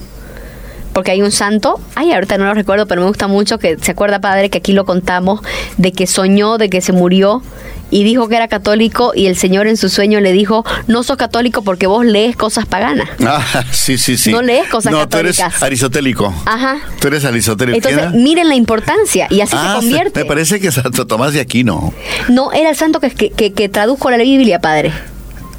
[0.93, 3.93] Porque hay un santo, ay, ahorita no lo recuerdo, pero me gusta mucho que se
[3.93, 5.41] acuerda, padre, que aquí lo contamos,
[5.77, 7.43] de que soñó, de que se murió
[7.91, 11.17] y dijo que era católico y el Señor en su sueño le dijo, no sos
[11.17, 13.09] católico porque vos lees cosas paganas.
[13.31, 14.33] Ah, sí, sí, sí.
[14.33, 15.37] No lees cosas no, católicas.
[15.37, 16.35] tú eres aristotélico.
[16.47, 16.79] Ajá.
[16.99, 17.77] Tú eres aristotélico.
[17.77, 20.21] Entonces, miren la importancia y así ah, se convierte.
[20.21, 21.93] Me parece que Santo Tomás de Aquino.
[22.31, 24.93] No, era el santo que, que, que tradujo la Biblia, padre.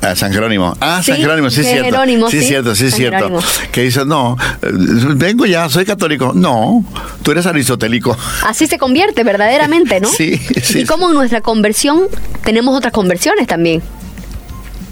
[0.01, 0.77] Ah, San Jerónimo.
[0.79, 1.83] Ah, San Sí, Jerónimo, sí, es cierto.
[1.85, 3.17] Jerónimo, sí, sí, cierto, sí, es cierto.
[3.17, 3.41] Jerónimo.
[3.71, 4.37] Que dice, no,
[5.15, 6.31] vengo ya, soy católico.
[6.33, 6.85] No,
[7.21, 8.17] tú eres aristotélico.
[8.45, 10.07] Así se convierte verdaderamente, ¿no?
[10.17, 12.03] Sí, sí, Y como en nuestra conversión
[12.45, 13.81] tenemos otras conversiones también.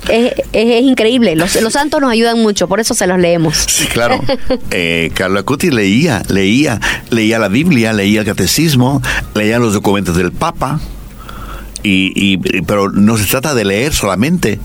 [0.09, 1.35] Es, es- es increíble.
[1.35, 3.57] Los, los santos nos ayudan mucho, por eso se los leemos.
[3.57, 4.19] Sí, claro.
[4.71, 9.01] Eh, Carlo Acuti leía, leía, leía la Biblia, leía el catecismo,
[9.35, 10.79] leía los documentos del Papa.
[11.83, 14.59] Y, y- pero no se trata de leer solamente,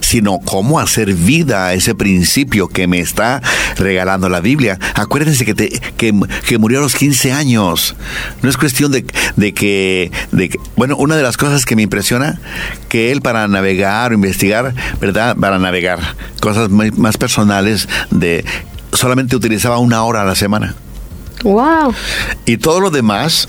[0.00, 3.42] sino cómo hacer vida a ese principio que me está
[3.76, 4.78] regalando la Biblia.
[4.94, 6.12] Acuérdense que, te- que,
[6.48, 7.94] que murió a los 15 años.
[8.42, 9.04] No es cuestión de,
[9.36, 12.40] de que, de que- Bueno, una de las cosas que me impresiona,
[12.88, 15.36] que él para navegar o investigar, ¿verdad?
[15.36, 15.98] Para navegar
[16.40, 18.44] cosas más personales, de
[18.92, 20.74] solamente utilizaba una hora a la semana.
[21.44, 21.94] ¡Wow!
[22.46, 23.48] Y todo lo demás,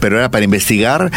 [0.00, 1.10] pero era para investigar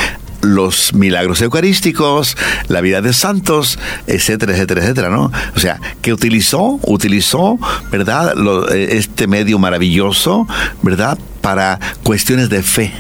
[0.46, 3.78] los milagros eucarísticos, la vida de santos,
[4.08, 5.32] etcétera, etcétera, etcétera, ¿no?
[5.56, 7.58] O sea, que utilizó, utilizó,
[7.92, 8.34] ¿verdad?
[8.36, 10.48] Lo- eh, este medio maravilloso,
[10.82, 11.18] ¿verdad?
[11.42, 12.92] Para cuestiones de fe,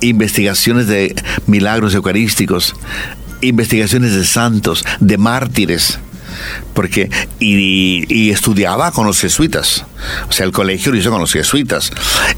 [0.00, 1.14] investigaciones de
[1.46, 2.74] milagros eucarísticos,
[3.40, 5.98] investigaciones de santos, de mártires
[6.74, 9.84] porque y, y estudiaba con los jesuitas.
[10.28, 11.92] O sea el colegio lo hizo con los jesuitas.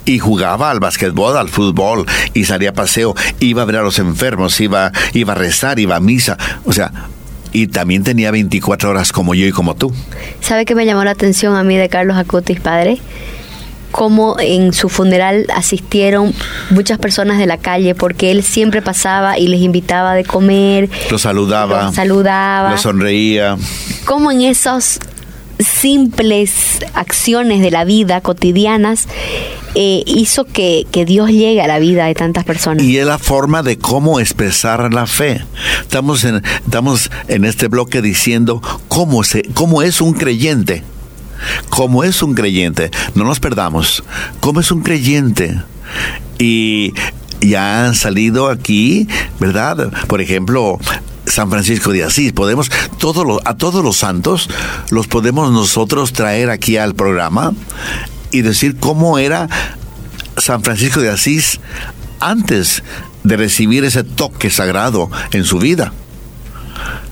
[0.04, 3.98] Y jugaba al basquetbol al fútbol y salía a paseo iba a ver a los
[3.98, 6.36] enfermos iba iba a rezar iba a misa.
[6.64, 6.92] O sea
[7.54, 9.92] y también tenía 24 horas como yo y como tú.
[10.40, 12.98] ¿Sabe qué me llamó la atención a mí de Carlos Acutis, padre?
[13.94, 16.34] Cómo en su funeral asistieron
[16.70, 20.90] muchas personas de la calle, porque él siempre pasaba y les invitaba de comer.
[21.12, 22.72] lo saludaba Los saludaba.
[22.72, 23.56] lo sonreía
[24.04, 24.98] cómo en esas
[25.58, 29.06] simples acciones de la vida cotidianas
[29.76, 32.84] eh, hizo que, que Dios llegue a la vida de tantas personas.
[32.84, 35.44] Y es la forma de cómo expresar la fe.
[35.80, 40.82] Estamos en, estamos en este bloque diciendo cómo, se, cómo es un creyente.
[41.68, 42.90] Cómo es un creyente.
[43.14, 44.04] No nos perdamos.
[44.40, 45.60] ¿Cómo es un creyente?
[46.38, 46.92] Y
[47.40, 49.92] ya han salido aquí, ¿verdad?
[50.06, 50.78] Por ejemplo,
[51.26, 52.32] San Francisco de Asís.
[52.32, 54.48] Podemos, todos a todos los santos
[54.90, 57.52] los podemos nosotros traer aquí al programa
[58.30, 59.48] y decir cómo era
[60.36, 61.60] San Francisco de Asís
[62.20, 62.82] antes
[63.22, 65.92] de recibir ese toque sagrado en su vida.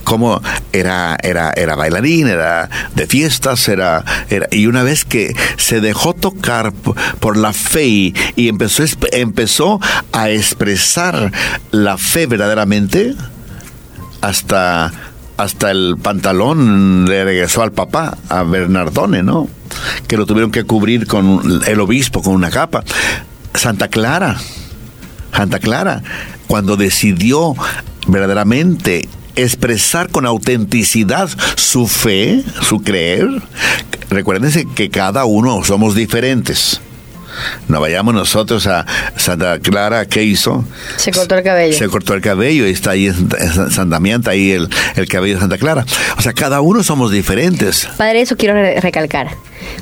[0.05, 0.41] Como
[0.73, 6.15] era, era, era bailarín, era de fiestas, era, era- y una vez que se dejó
[6.15, 6.73] tocar
[7.21, 8.15] por la fe y,
[8.49, 9.81] empezó, empezó
[10.13, 11.31] a expresar
[11.71, 13.15] la fe verdaderamente,
[14.21, 14.93] hasta,
[15.37, 19.49] hasta el pantalón le regresó al papá, a Bernardone, ¿no?
[20.07, 22.85] Que lo tuvieron que cubrir con el obispo, con una capa.
[23.55, 24.37] Santa Clara,
[25.35, 26.03] Santa Clara,
[26.47, 27.55] cuando decidió
[28.07, 33.29] verdaderamente expresar con autenticidad su fe, su creer,
[34.11, 36.81] recuérdense que cada uno somos diferentes.
[37.67, 38.85] No vayamos nosotros a
[39.17, 40.67] Santa Clara, ¿qué hizo?
[40.97, 41.77] Se cortó el cabello.
[41.79, 45.09] Se cortó el cabello y está ahí en en San Damián, está ahí el, el
[45.09, 45.87] cabello de Santa Clara.
[46.19, 47.89] O sea, cada uno somos diferentes.
[47.97, 49.31] Padre, eso quiero re- recalcar.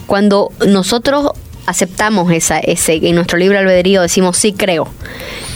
[0.07, 1.31] Cuando nosotros
[1.67, 4.89] aceptamos esa, ese, en nuestro libre albedrío decimos sí creo,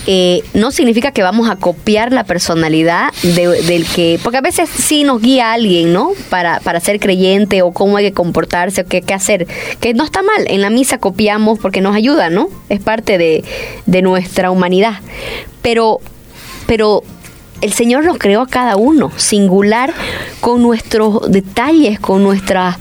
[0.06, 4.68] eh, no significa que vamos a copiar la personalidad de- del que, porque a veces
[4.68, 6.10] sí nos guía alguien, ¿no?
[6.28, 9.46] Para, para ser creyente o cómo hay que comportarse o qué, qué hacer,
[9.80, 12.48] que no está mal, en la misa copiamos porque nos ayuda, ¿no?
[12.68, 13.44] Es parte de,
[13.86, 14.98] de nuestra humanidad.
[15.62, 16.00] Pero,
[16.66, 17.02] pero
[17.62, 19.94] el Señor nos creó a cada uno, singular,
[20.40, 22.76] con nuestros detalles, con nuestras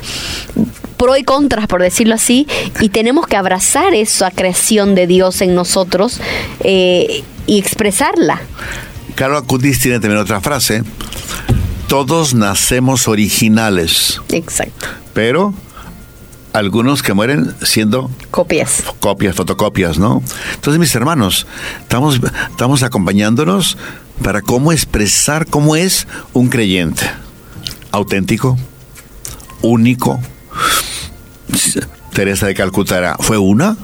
[0.93, 2.47] pro y contras, por decirlo así,
[2.79, 6.19] y tenemos que abrazar esa creación de Dios en nosotros
[6.61, 8.41] eh, y expresarla.
[9.15, 10.83] Carlos Acutis tiene también otra frase.
[11.87, 14.87] Todos nacemos originales, Exacto.
[15.13, 15.53] pero
[16.53, 18.83] algunos que mueren siendo Copias.
[18.99, 20.23] copias, fotocopias, ¿no?
[20.55, 21.45] Entonces, mis hermanos,
[21.81, 22.19] estamos,
[22.49, 23.77] estamos acompañándonos
[24.23, 27.03] para cómo expresar cómo es un creyente.
[27.91, 28.57] Auténtico,
[29.61, 30.19] único.
[32.13, 33.75] Teresa de Calcuta fue una,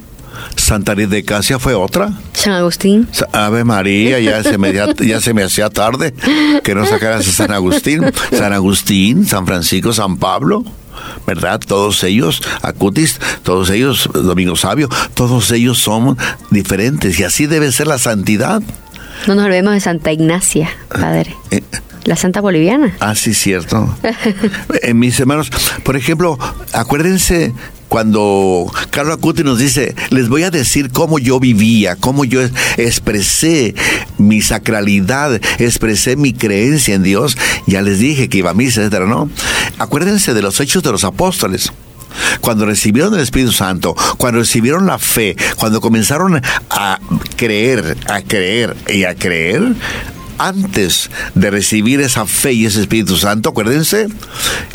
[0.55, 2.11] Santa Rita de Casia fue otra.
[2.33, 3.07] San Agustín.
[3.33, 6.13] Ave María, ya se me, ya, ya se me hacía tarde
[6.63, 8.01] que no sacaras a San Agustín.
[8.31, 10.63] San Agustín, San Francisco, San Pablo,
[11.25, 11.59] ¿verdad?
[11.59, 16.17] Todos ellos, Acutis, todos ellos, Domingo Sabio, todos ellos son
[16.51, 18.61] diferentes y así debe ser la santidad.
[19.27, 21.35] No nos olvidemos de Santa Ignacia, padre.
[21.51, 21.61] Eh,
[22.09, 22.95] La Santa Boliviana.
[22.99, 23.95] Ah, sí, cierto.
[24.81, 25.51] Eh, mis hermanos,
[25.83, 26.39] por ejemplo,
[26.73, 27.53] acuérdense
[27.87, 32.51] cuando Carlos Acuti nos dice, les voy a decir cómo yo vivía, cómo yo es-
[32.77, 33.75] expresé
[34.17, 37.37] mi sacralidad, expresé mi creencia en Dios,
[37.67, 39.29] ya les dije que iba a misa, etcétera, ¿no?
[39.77, 41.71] Acuérdense de los hechos de los apóstoles.
[42.41, 46.41] Cuando recibieron el Espíritu Santo, cuando recibieron la fe, cuando comenzaron
[46.71, 46.99] a
[47.35, 49.73] creer, a creer y a creer,
[50.39, 54.07] antes de recibir esa fe y ese Espíritu Santo, acuérdense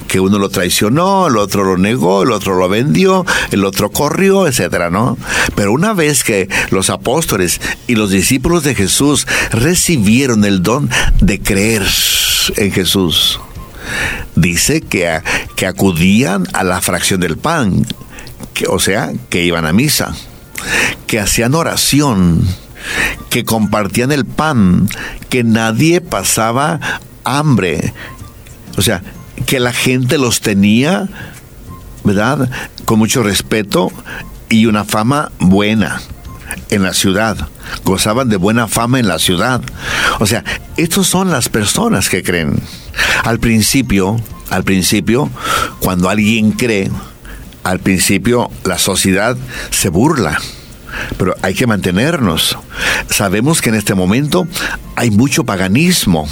[0.06, 4.46] que uno lo traicionó, el otro lo negó, el otro lo vendió, el otro corrió,
[4.46, 5.18] etcétera, ¿no?
[5.56, 10.88] Pero una vez que los apóstoles y los discípulos de Jesús recibieron el don
[11.20, 11.82] de creer
[12.56, 13.40] en Jesús,
[14.36, 15.20] dice que,
[15.56, 17.86] que acudían a la fracción del pan,
[18.52, 20.14] que, o sea, que iban a misa,
[21.06, 22.46] que hacían oración,
[23.30, 24.88] que compartían el pan,
[25.28, 26.80] que nadie pasaba
[27.24, 27.92] hambre.
[28.76, 29.02] O sea,
[29.46, 31.08] que la gente los tenía,
[32.04, 32.50] ¿verdad?
[32.84, 33.92] Con mucho respeto
[34.48, 36.00] y una fama buena
[36.70, 37.48] en la ciudad.
[37.84, 39.62] Gozaban de buena fama en la ciudad.
[40.20, 40.44] O sea,
[40.76, 42.60] estos son las personas que creen.
[43.24, 44.20] Al principio,
[44.50, 45.30] al principio,
[45.80, 46.90] cuando alguien cree,
[47.62, 49.36] al principio la sociedad
[49.70, 50.40] se burla.
[51.16, 52.58] Pero hay que mantenernos.
[53.10, 54.46] Sabemos que en este momento
[54.96, 56.28] hay mucho paganismo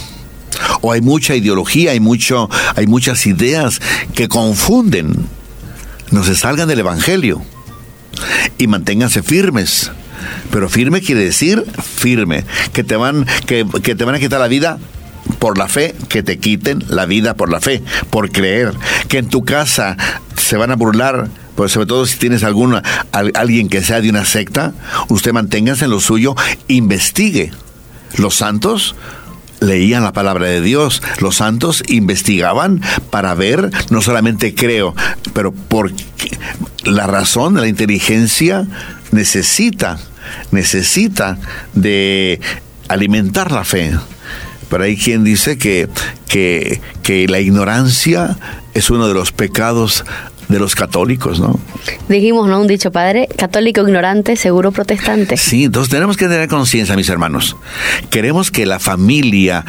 [0.81, 3.81] o hay mucha ideología, hay mucho, hay muchas ideas
[4.15, 5.27] que confunden.
[6.11, 7.43] No se salgan del evangelio
[8.59, 9.91] y manténganse firmes.
[10.51, 14.49] Pero firme quiere decir firme, que te van, que, que te van a quitar la
[14.49, 14.79] vida
[15.39, 18.75] por la fe, que te quiten la vida por la fe, por creer,
[19.09, 19.97] que en tu casa
[20.37, 22.82] se van a burlar, pues sobre todo si tienes alguna,
[23.12, 24.72] al- alguien que sea de una secta,
[25.09, 26.34] usted manténgase en lo suyo,
[26.68, 27.53] investigue.
[28.16, 28.94] Los santos
[29.61, 31.03] leían la palabra de Dios.
[31.20, 32.80] Los santos investigaban
[33.11, 34.94] para ver, no solamente creo,
[35.32, 36.05] pero porque
[36.84, 38.66] la razón, la inteligencia
[39.12, 39.98] necesita,
[40.50, 41.38] necesita
[41.74, 42.40] de
[42.88, 43.92] alimentar la fe.
[44.68, 45.88] Pero hay quien dice que,
[46.26, 48.38] que la ignorancia
[48.74, 50.05] es uno de los pecados
[50.53, 51.59] de los católicos, ¿no?
[52.09, 52.61] Dijimos, ¿no?
[52.61, 55.36] Un dicho, padre, católico ignorante, seguro protestante.
[55.36, 57.57] Sí, entonces tenemos que tener conciencia, mis hermanos.
[58.11, 59.64] Queremos que la familia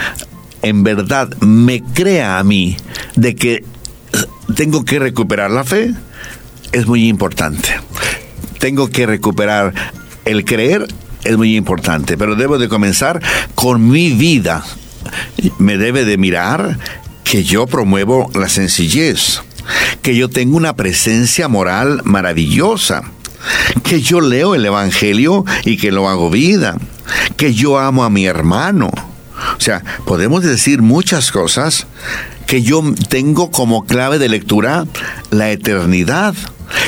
[0.61, 2.77] en verdad me crea a mí
[3.15, 3.63] de que
[4.55, 5.93] tengo que recuperar la fe.
[6.71, 7.69] Es muy importante.
[8.59, 9.73] Tengo que recuperar
[10.25, 10.87] el creer.
[11.23, 12.17] Es muy importante.
[12.17, 13.21] Pero debo de comenzar
[13.55, 14.63] con mi vida.
[15.57, 16.77] Me debe de mirar
[17.23, 19.41] que yo promuevo la sencillez.
[20.03, 23.03] Que yo tengo una presencia moral maravillosa
[23.83, 26.77] que yo leo el Evangelio y que lo hago vida,
[27.37, 28.89] que yo amo a mi hermano.
[29.57, 31.87] O sea, podemos decir muchas cosas
[32.47, 34.85] que yo tengo como clave de lectura
[35.31, 36.35] la eternidad,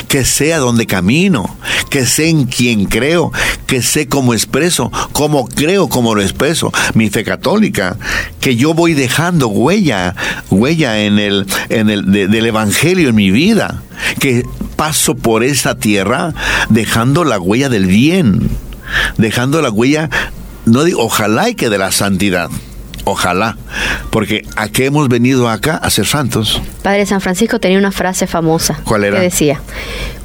[0.08, 1.56] que sé a dónde camino,
[1.90, 3.32] que sé en quién creo,
[3.66, 7.96] que sé cómo expreso, cómo creo, cómo lo expreso, mi fe católica,
[8.40, 10.14] que yo voy dejando huella,
[10.50, 13.82] huella en el, en el de- del evangelio en mi vida,
[14.20, 14.44] que
[14.76, 16.34] paso por esa tierra
[16.68, 18.50] dejando la huella del bien,
[19.16, 20.10] dejando la huella,
[20.64, 22.50] no digo, ojalá y que de la santidad.
[23.08, 23.56] Ojalá,
[24.10, 26.60] porque a qué hemos venido acá a ser santos.
[26.86, 28.78] Padre San Francisco tenía una frase famosa.
[28.84, 29.16] ¿Cuál era?
[29.16, 29.60] Que decía,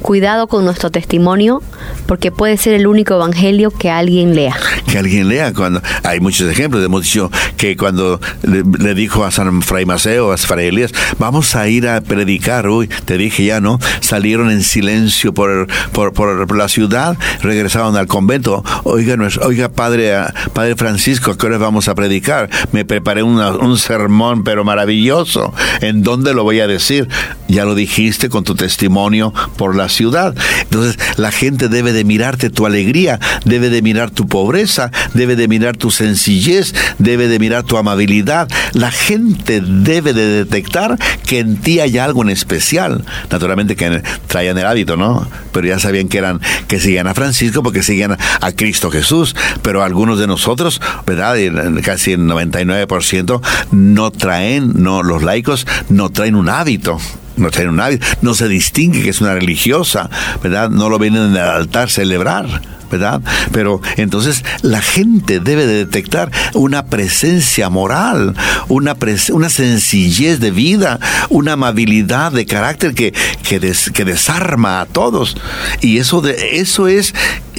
[0.00, 1.60] cuidado con nuestro testimonio
[2.06, 4.54] porque puede ser el único evangelio que alguien lea.
[4.86, 9.32] que alguien lea cuando hay muchos ejemplos hemos dicho que cuando le, le dijo a
[9.32, 13.60] San Fray Maceo a Fray Elías vamos a ir a predicar uy te dije ya
[13.60, 20.14] no salieron en silencio por, por, por la ciudad regresaron al convento oiga oiga padre
[20.14, 24.64] ah, padre Francisco ¿a qué hora vamos a predicar me preparé una- un sermón pero
[24.64, 27.08] maravilloso en dónde lo voy a decir
[27.48, 30.34] Ya lo dijiste con tu testimonio por la ciudad.
[30.62, 35.48] Entonces, la gente debe de mirarte tu alegría, debe de mirar tu pobreza, debe de
[35.48, 38.48] mirar tu sencillez, debe de mirar tu amabilidad.
[38.72, 43.04] La gente debe de detectar que en ti hay algo en especial.
[43.30, 45.28] Naturalmente que traían el hábito, ¿no?
[45.52, 49.36] Pero ya sabían que eran, que seguían a Francisco porque seguían a Cristo Jesús.
[49.62, 51.36] Pero algunos de nosotros, ¿verdad?
[51.82, 53.40] Casi el 99%
[53.72, 56.98] no traen, no, los laicos no traen un hábito
[57.36, 60.10] no traen un hábito, no se distingue que es una religiosa,
[60.42, 60.70] ¿verdad?
[60.70, 62.60] No lo vienen en el altar celebrar.
[62.90, 63.22] ¿verdad?
[63.52, 68.36] Pero entonces la gente debe de detectar una presencia moral,
[68.68, 68.94] una,
[69.30, 73.14] una sencillez de vida, una amabilidad de carácter que,
[73.48, 75.38] que, que desarma a todos.
[75.80, 77.14] Y eso, de, eso es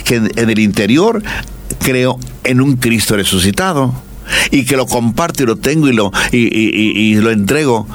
[0.06, 1.24] que en el interior
[1.80, 3.94] creo en un Cristo resucitado
[4.52, 7.88] y que lo comparto y lo tengo y lo, y, lo entrego.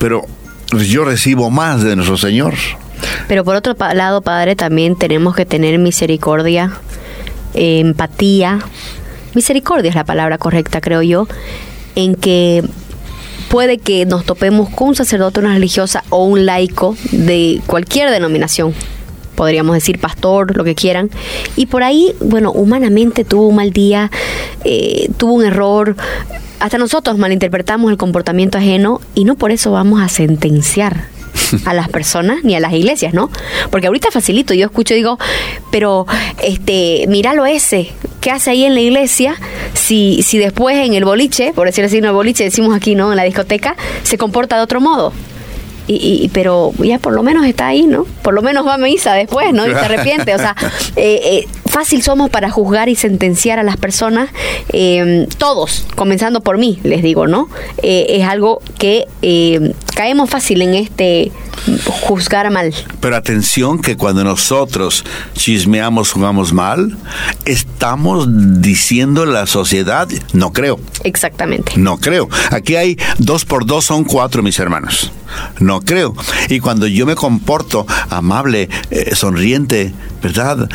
[0.00, 0.26] Pero
[0.72, 2.54] yo recibo más de nuestro Señor.
[3.28, 6.72] Pero por otro lado, Padre, también tenemos que tener misericordia,
[7.54, 8.60] empatía.
[9.34, 11.28] Misericordia es la palabra correcta, creo yo,
[11.94, 12.64] en que
[13.50, 18.72] puede que nos topemos con un sacerdote, una religiosa o un laico de cualquier denominación,
[19.34, 21.10] podríamos decir pastor, lo que quieran,
[21.56, 24.10] y por ahí, bueno, humanamente tuvo un mal día,
[24.64, 25.96] eh, tuvo un error,
[26.60, 31.08] hasta nosotros malinterpretamos el comportamiento ajeno y no por eso vamos a sentenciar
[31.64, 33.30] a las personas ni a las iglesias, ¿no?
[33.70, 35.18] Porque ahorita facilito, yo escucho y digo,
[35.70, 36.06] pero
[36.42, 39.36] este, míralo ese, ¿qué hace ahí en la iglesia
[39.74, 43.10] si, si después en el boliche, por decirlo así, en el boliche decimos aquí, ¿no?
[43.10, 45.12] En la discoteca, se comporta de otro modo?
[45.92, 48.04] Y, pero ya por lo menos está ahí, ¿no?
[48.22, 49.66] Por lo menos va a misa después, ¿no?
[49.66, 50.34] Y se arrepiente.
[50.34, 50.54] O sea,
[50.96, 54.30] eh, eh, fácil somos para juzgar y sentenciar a las personas,
[54.72, 57.48] eh, todos, comenzando por mí, les digo, ¿no?
[57.82, 59.06] es algo que
[59.94, 61.32] caemos fácil en este
[61.84, 62.74] juzgar mal.
[63.00, 65.04] Pero atención que cuando nosotros
[65.34, 66.96] chismeamos, jugamos mal,
[67.44, 68.26] estamos
[68.60, 70.80] diciendo la sociedad, no creo.
[71.04, 71.72] Exactamente.
[71.76, 72.28] No creo.
[72.50, 75.12] Aquí hay dos por dos son cuatro, mis hermanos.
[75.60, 76.14] No creo.
[76.48, 79.92] Y cuando yo me comporto amable, eh, sonriente,
[80.22, 80.68] ¿verdad?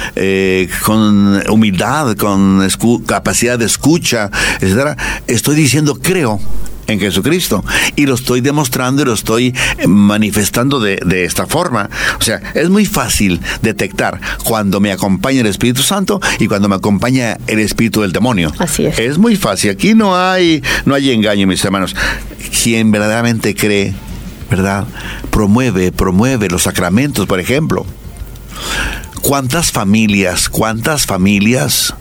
[0.85, 2.65] Con humildad, con
[3.07, 4.29] capacidad de escucha,
[4.61, 6.39] etcétera, estoy diciendo creo
[6.87, 7.63] en Jesucristo.
[7.95, 9.53] Y lo estoy demostrando y lo estoy
[9.87, 11.89] manifestando de, esta forma.
[12.19, 16.75] O sea, es muy fácil detectar cuando me acompaña el Espíritu Santo y cuando me
[16.75, 18.51] acompaña el Espíritu del demonio.
[18.59, 18.99] Así es.
[18.99, 19.71] Es muy fácil.
[19.71, 21.95] Aquí no hay, no hay engaño, mis hermanos.
[22.63, 23.93] Quien verdaderamente cree,
[24.49, 24.85] ¿verdad?
[25.31, 27.85] Promueve, promueve los sacramentos, por ejemplo.
[29.25, 31.95] ¿Cuántas familias, cuántas familias,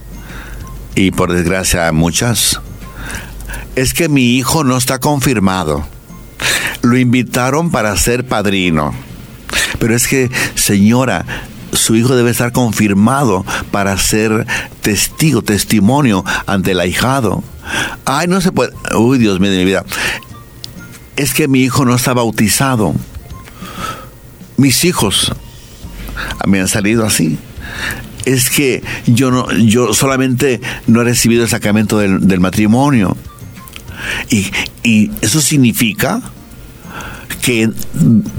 [0.95, 2.61] y por desgracia muchas,
[3.77, 5.87] es que mi hijo no está confirmado.
[6.83, 8.93] Lo invitaron para ser padrino.
[9.79, 11.25] Pero es que, señora,
[11.72, 14.47] su hijo debe estar confirmado para ser
[14.83, 17.43] testigo, testimonio ante el ahijado.
[18.05, 18.75] Ay, no se puede.
[18.99, 19.87] Uy, Dios mío de mi vida.
[21.16, 22.95] Es que mi hijo no está bautizado.
[24.59, 25.33] Mis hijos
[26.47, 27.39] me han salido así
[28.25, 33.17] es que yo no, yo solamente no he recibido el sacramento del matrimonio.
[34.31, 36.21] Y, eso significa
[37.41, 37.71] que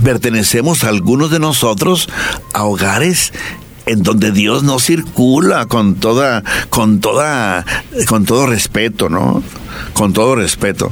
[0.03, 2.09] pertenecemos a algunos de nosotros
[2.53, 3.33] a hogares
[3.87, 7.65] en donde Dios no circula con toda, con toda,
[8.07, 9.43] con todo respeto, ¿no?
[9.93, 10.91] Con todo respeto.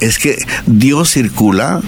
[0.00, 1.82] Es que Dios circula,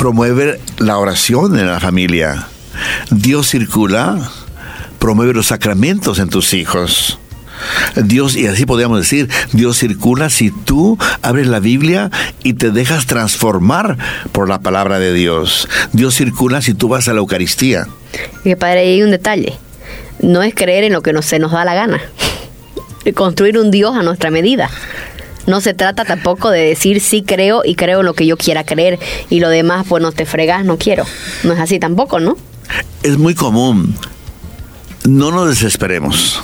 [0.00, 2.46] promueve la oración en la familia.
[3.10, 4.30] Dios circula,
[4.98, 7.18] promueve los sacramentos en tus hijos.
[7.96, 12.10] Dios, y así podríamos decir, Dios circula si tú abres la Biblia
[12.42, 13.98] y te dejas transformar
[14.32, 15.68] por la palabra de Dios.
[15.92, 17.86] Dios circula si tú vas a la Eucaristía.
[18.42, 19.58] Y padre, hay un detalle.
[20.22, 22.00] No es creer en lo que no, se nos da la gana.
[23.14, 24.70] Construir un Dios a nuestra medida.
[25.50, 29.00] No se trata tampoco de decir sí creo y creo lo que yo quiera creer
[29.30, 31.04] y lo demás, pues no te fregas, no quiero.
[31.42, 32.36] No es así tampoco, ¿no?
[33.02, 33.96] Es muy común.
[35.08, 36.40] No nos desesperemos.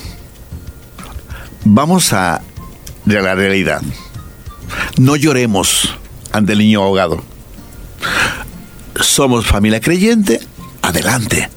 [1.64, 2.42] Vamos a
[3.04, 3.80] la realidad.
[4.98, 5.94] No lloremos
[6.32, 7.22] ante el niño ahogado.
[9.00, 10.40] Somos familia creyente,
[10.82, 11.48] adelante.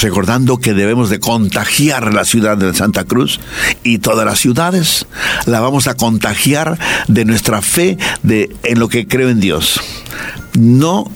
[0.00, 3.38] Recordando que debemos de contagiar la ciudad de Santa Cruz
[3.82, 5.06] y todas las ciudades.
[5.46, 6.78] La vamos a contagiar
[7.08, 9.80] de nuestra fe de, en lo que creo en Dios.
[10.58, 11.10] No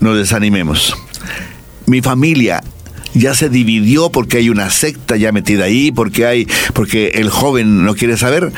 [0.00, 0.96] nos desanimemos.
[1.86, 2.62] Mi familia
[3.14, 7.84] ya se dividió porque hay una secta ya metida ahí, porque hay, porque el joven
[7.84, 8.52] no quiere saber,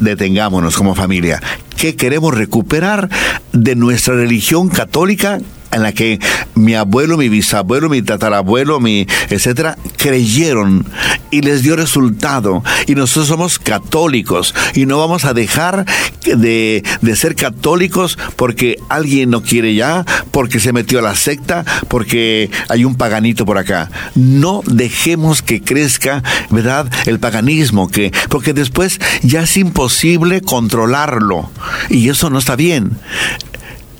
[0.00, 1.40] detengámonos como familia.
[1.76, 3.08] que queremos recuperar
[3.52, 5.38] de nuestra religión católica
[5.72, 6.18] en la que
[6.54, 10.86] mi abuelo, mi bisabuelo, mi tatarabuelo, mi etcétera, creyeron
[11.30, 12.62] y les dio resultado.
[12.86, 15.84] Y nosotros somos católicos y no vamos a dejar
[16.24, 21.64] de, de ser católicos porque alguien no quiere ya, porque se metió a la secta,
[21.88, 23.90] porque hay un paganito por acá.
[24.14, 26.90] No dejemos que crezca, ¿verdad?
[27.06, 31.50] El paganismo, que, porque después ya es imposible controlarlo.
[31.90, 32.98] Y eso no está bien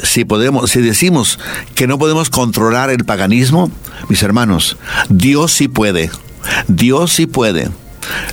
[0.02, 1.38] si podemos, si decimos
[1.74, 3.70] que no podemos controlar el paganismo,
[4.08, 4.76] mis hermanos,
[5.08, 6.10] Dios sí puede.
[6.68, 7.68] Dios sí puede.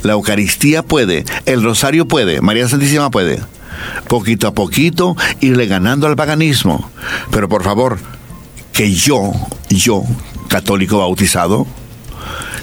[0.03, 3.41] La Eucaristía puede, el Rosario puede, María Santísima puede.
[4.07, 6.89] Poquito a poquito irle ganando al paganismo.
[7.31, 7.99] Pero por favor,
[8.71, 9.33] que yo,
[9.69, 10.03] yo,
[10.47, 11.67] católico bautizado,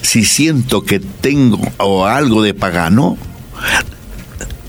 [0.01, 3.19] si siento que tengo o algo de pagano,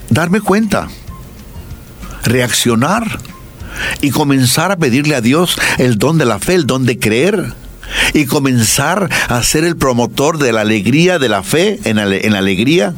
[0.10, 0.90] darme cuenta,
[2.24, 3.20] reaccionar
[4.02, 7.54] y comenzar a pedirle a Dios el don de la fe, el don de creer.
[8.14, 12.94] Y comenzar a ser el promotor de la alegría, de la fe en, en alegría.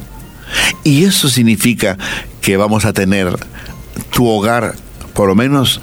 [0.83, 1.97] Y eso significa
[2.41, 3.35] que vamos a tener
[4.11, 4.75] tu hogar,
[5.13, 5.81] por lo menos,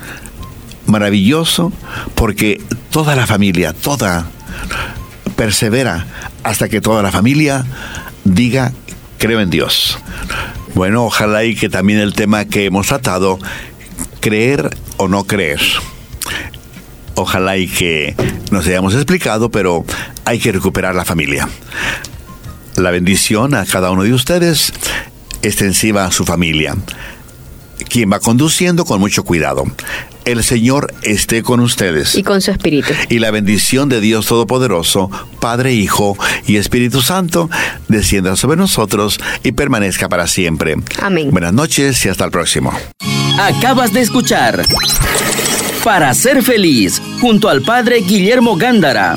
[0.86, 1.72] maravilloso,
[2.14, 4.26] porque toda la familia, toda,
[5.36, 6.06] persevera
[6.42, 7.64] hasta que toda la familia
[8.24, 8.72] diga,
[9.18, 9.98] creo en Dios.
[10.74, 13.38] Bueno, ojalá y que también el tema que hemos tratado
[14.22, 15.60] creer o no creer.
[17.16, 18.14] Ojalá y que
[18.50, 19.84] nos hayamos explicado, pero
[20.24, 21.48] hay que recuperar la familia.
[22.76, 24.72] La bendición a cada uno de ustedes,
[25.42, 26.74] extensiva a su familia.
[27.92, 29.64] Quien va conduciendo con mucho cuidado.
[30.24, 32.14] El Señor esté con ustedes.
[32.14, 32.94] Y con su Espíritu.
[33.10, 36.16] Y la bendición de Dios Todopoderoso, Padre, Hijo
[36.46, 37.50] y Espíritu Santo,
[37.88, 40.76] descienda sobre nosotros y permanezca para siempre.
[41.02, 41.30] Amén.
[41.32, 42.72] Buenas noches y hasta el próximo.
[43.38, 44.64] Acabas de escuchar
[45.84, 49.16] Para ser feliz, junto al Padre Guillermo Gándara.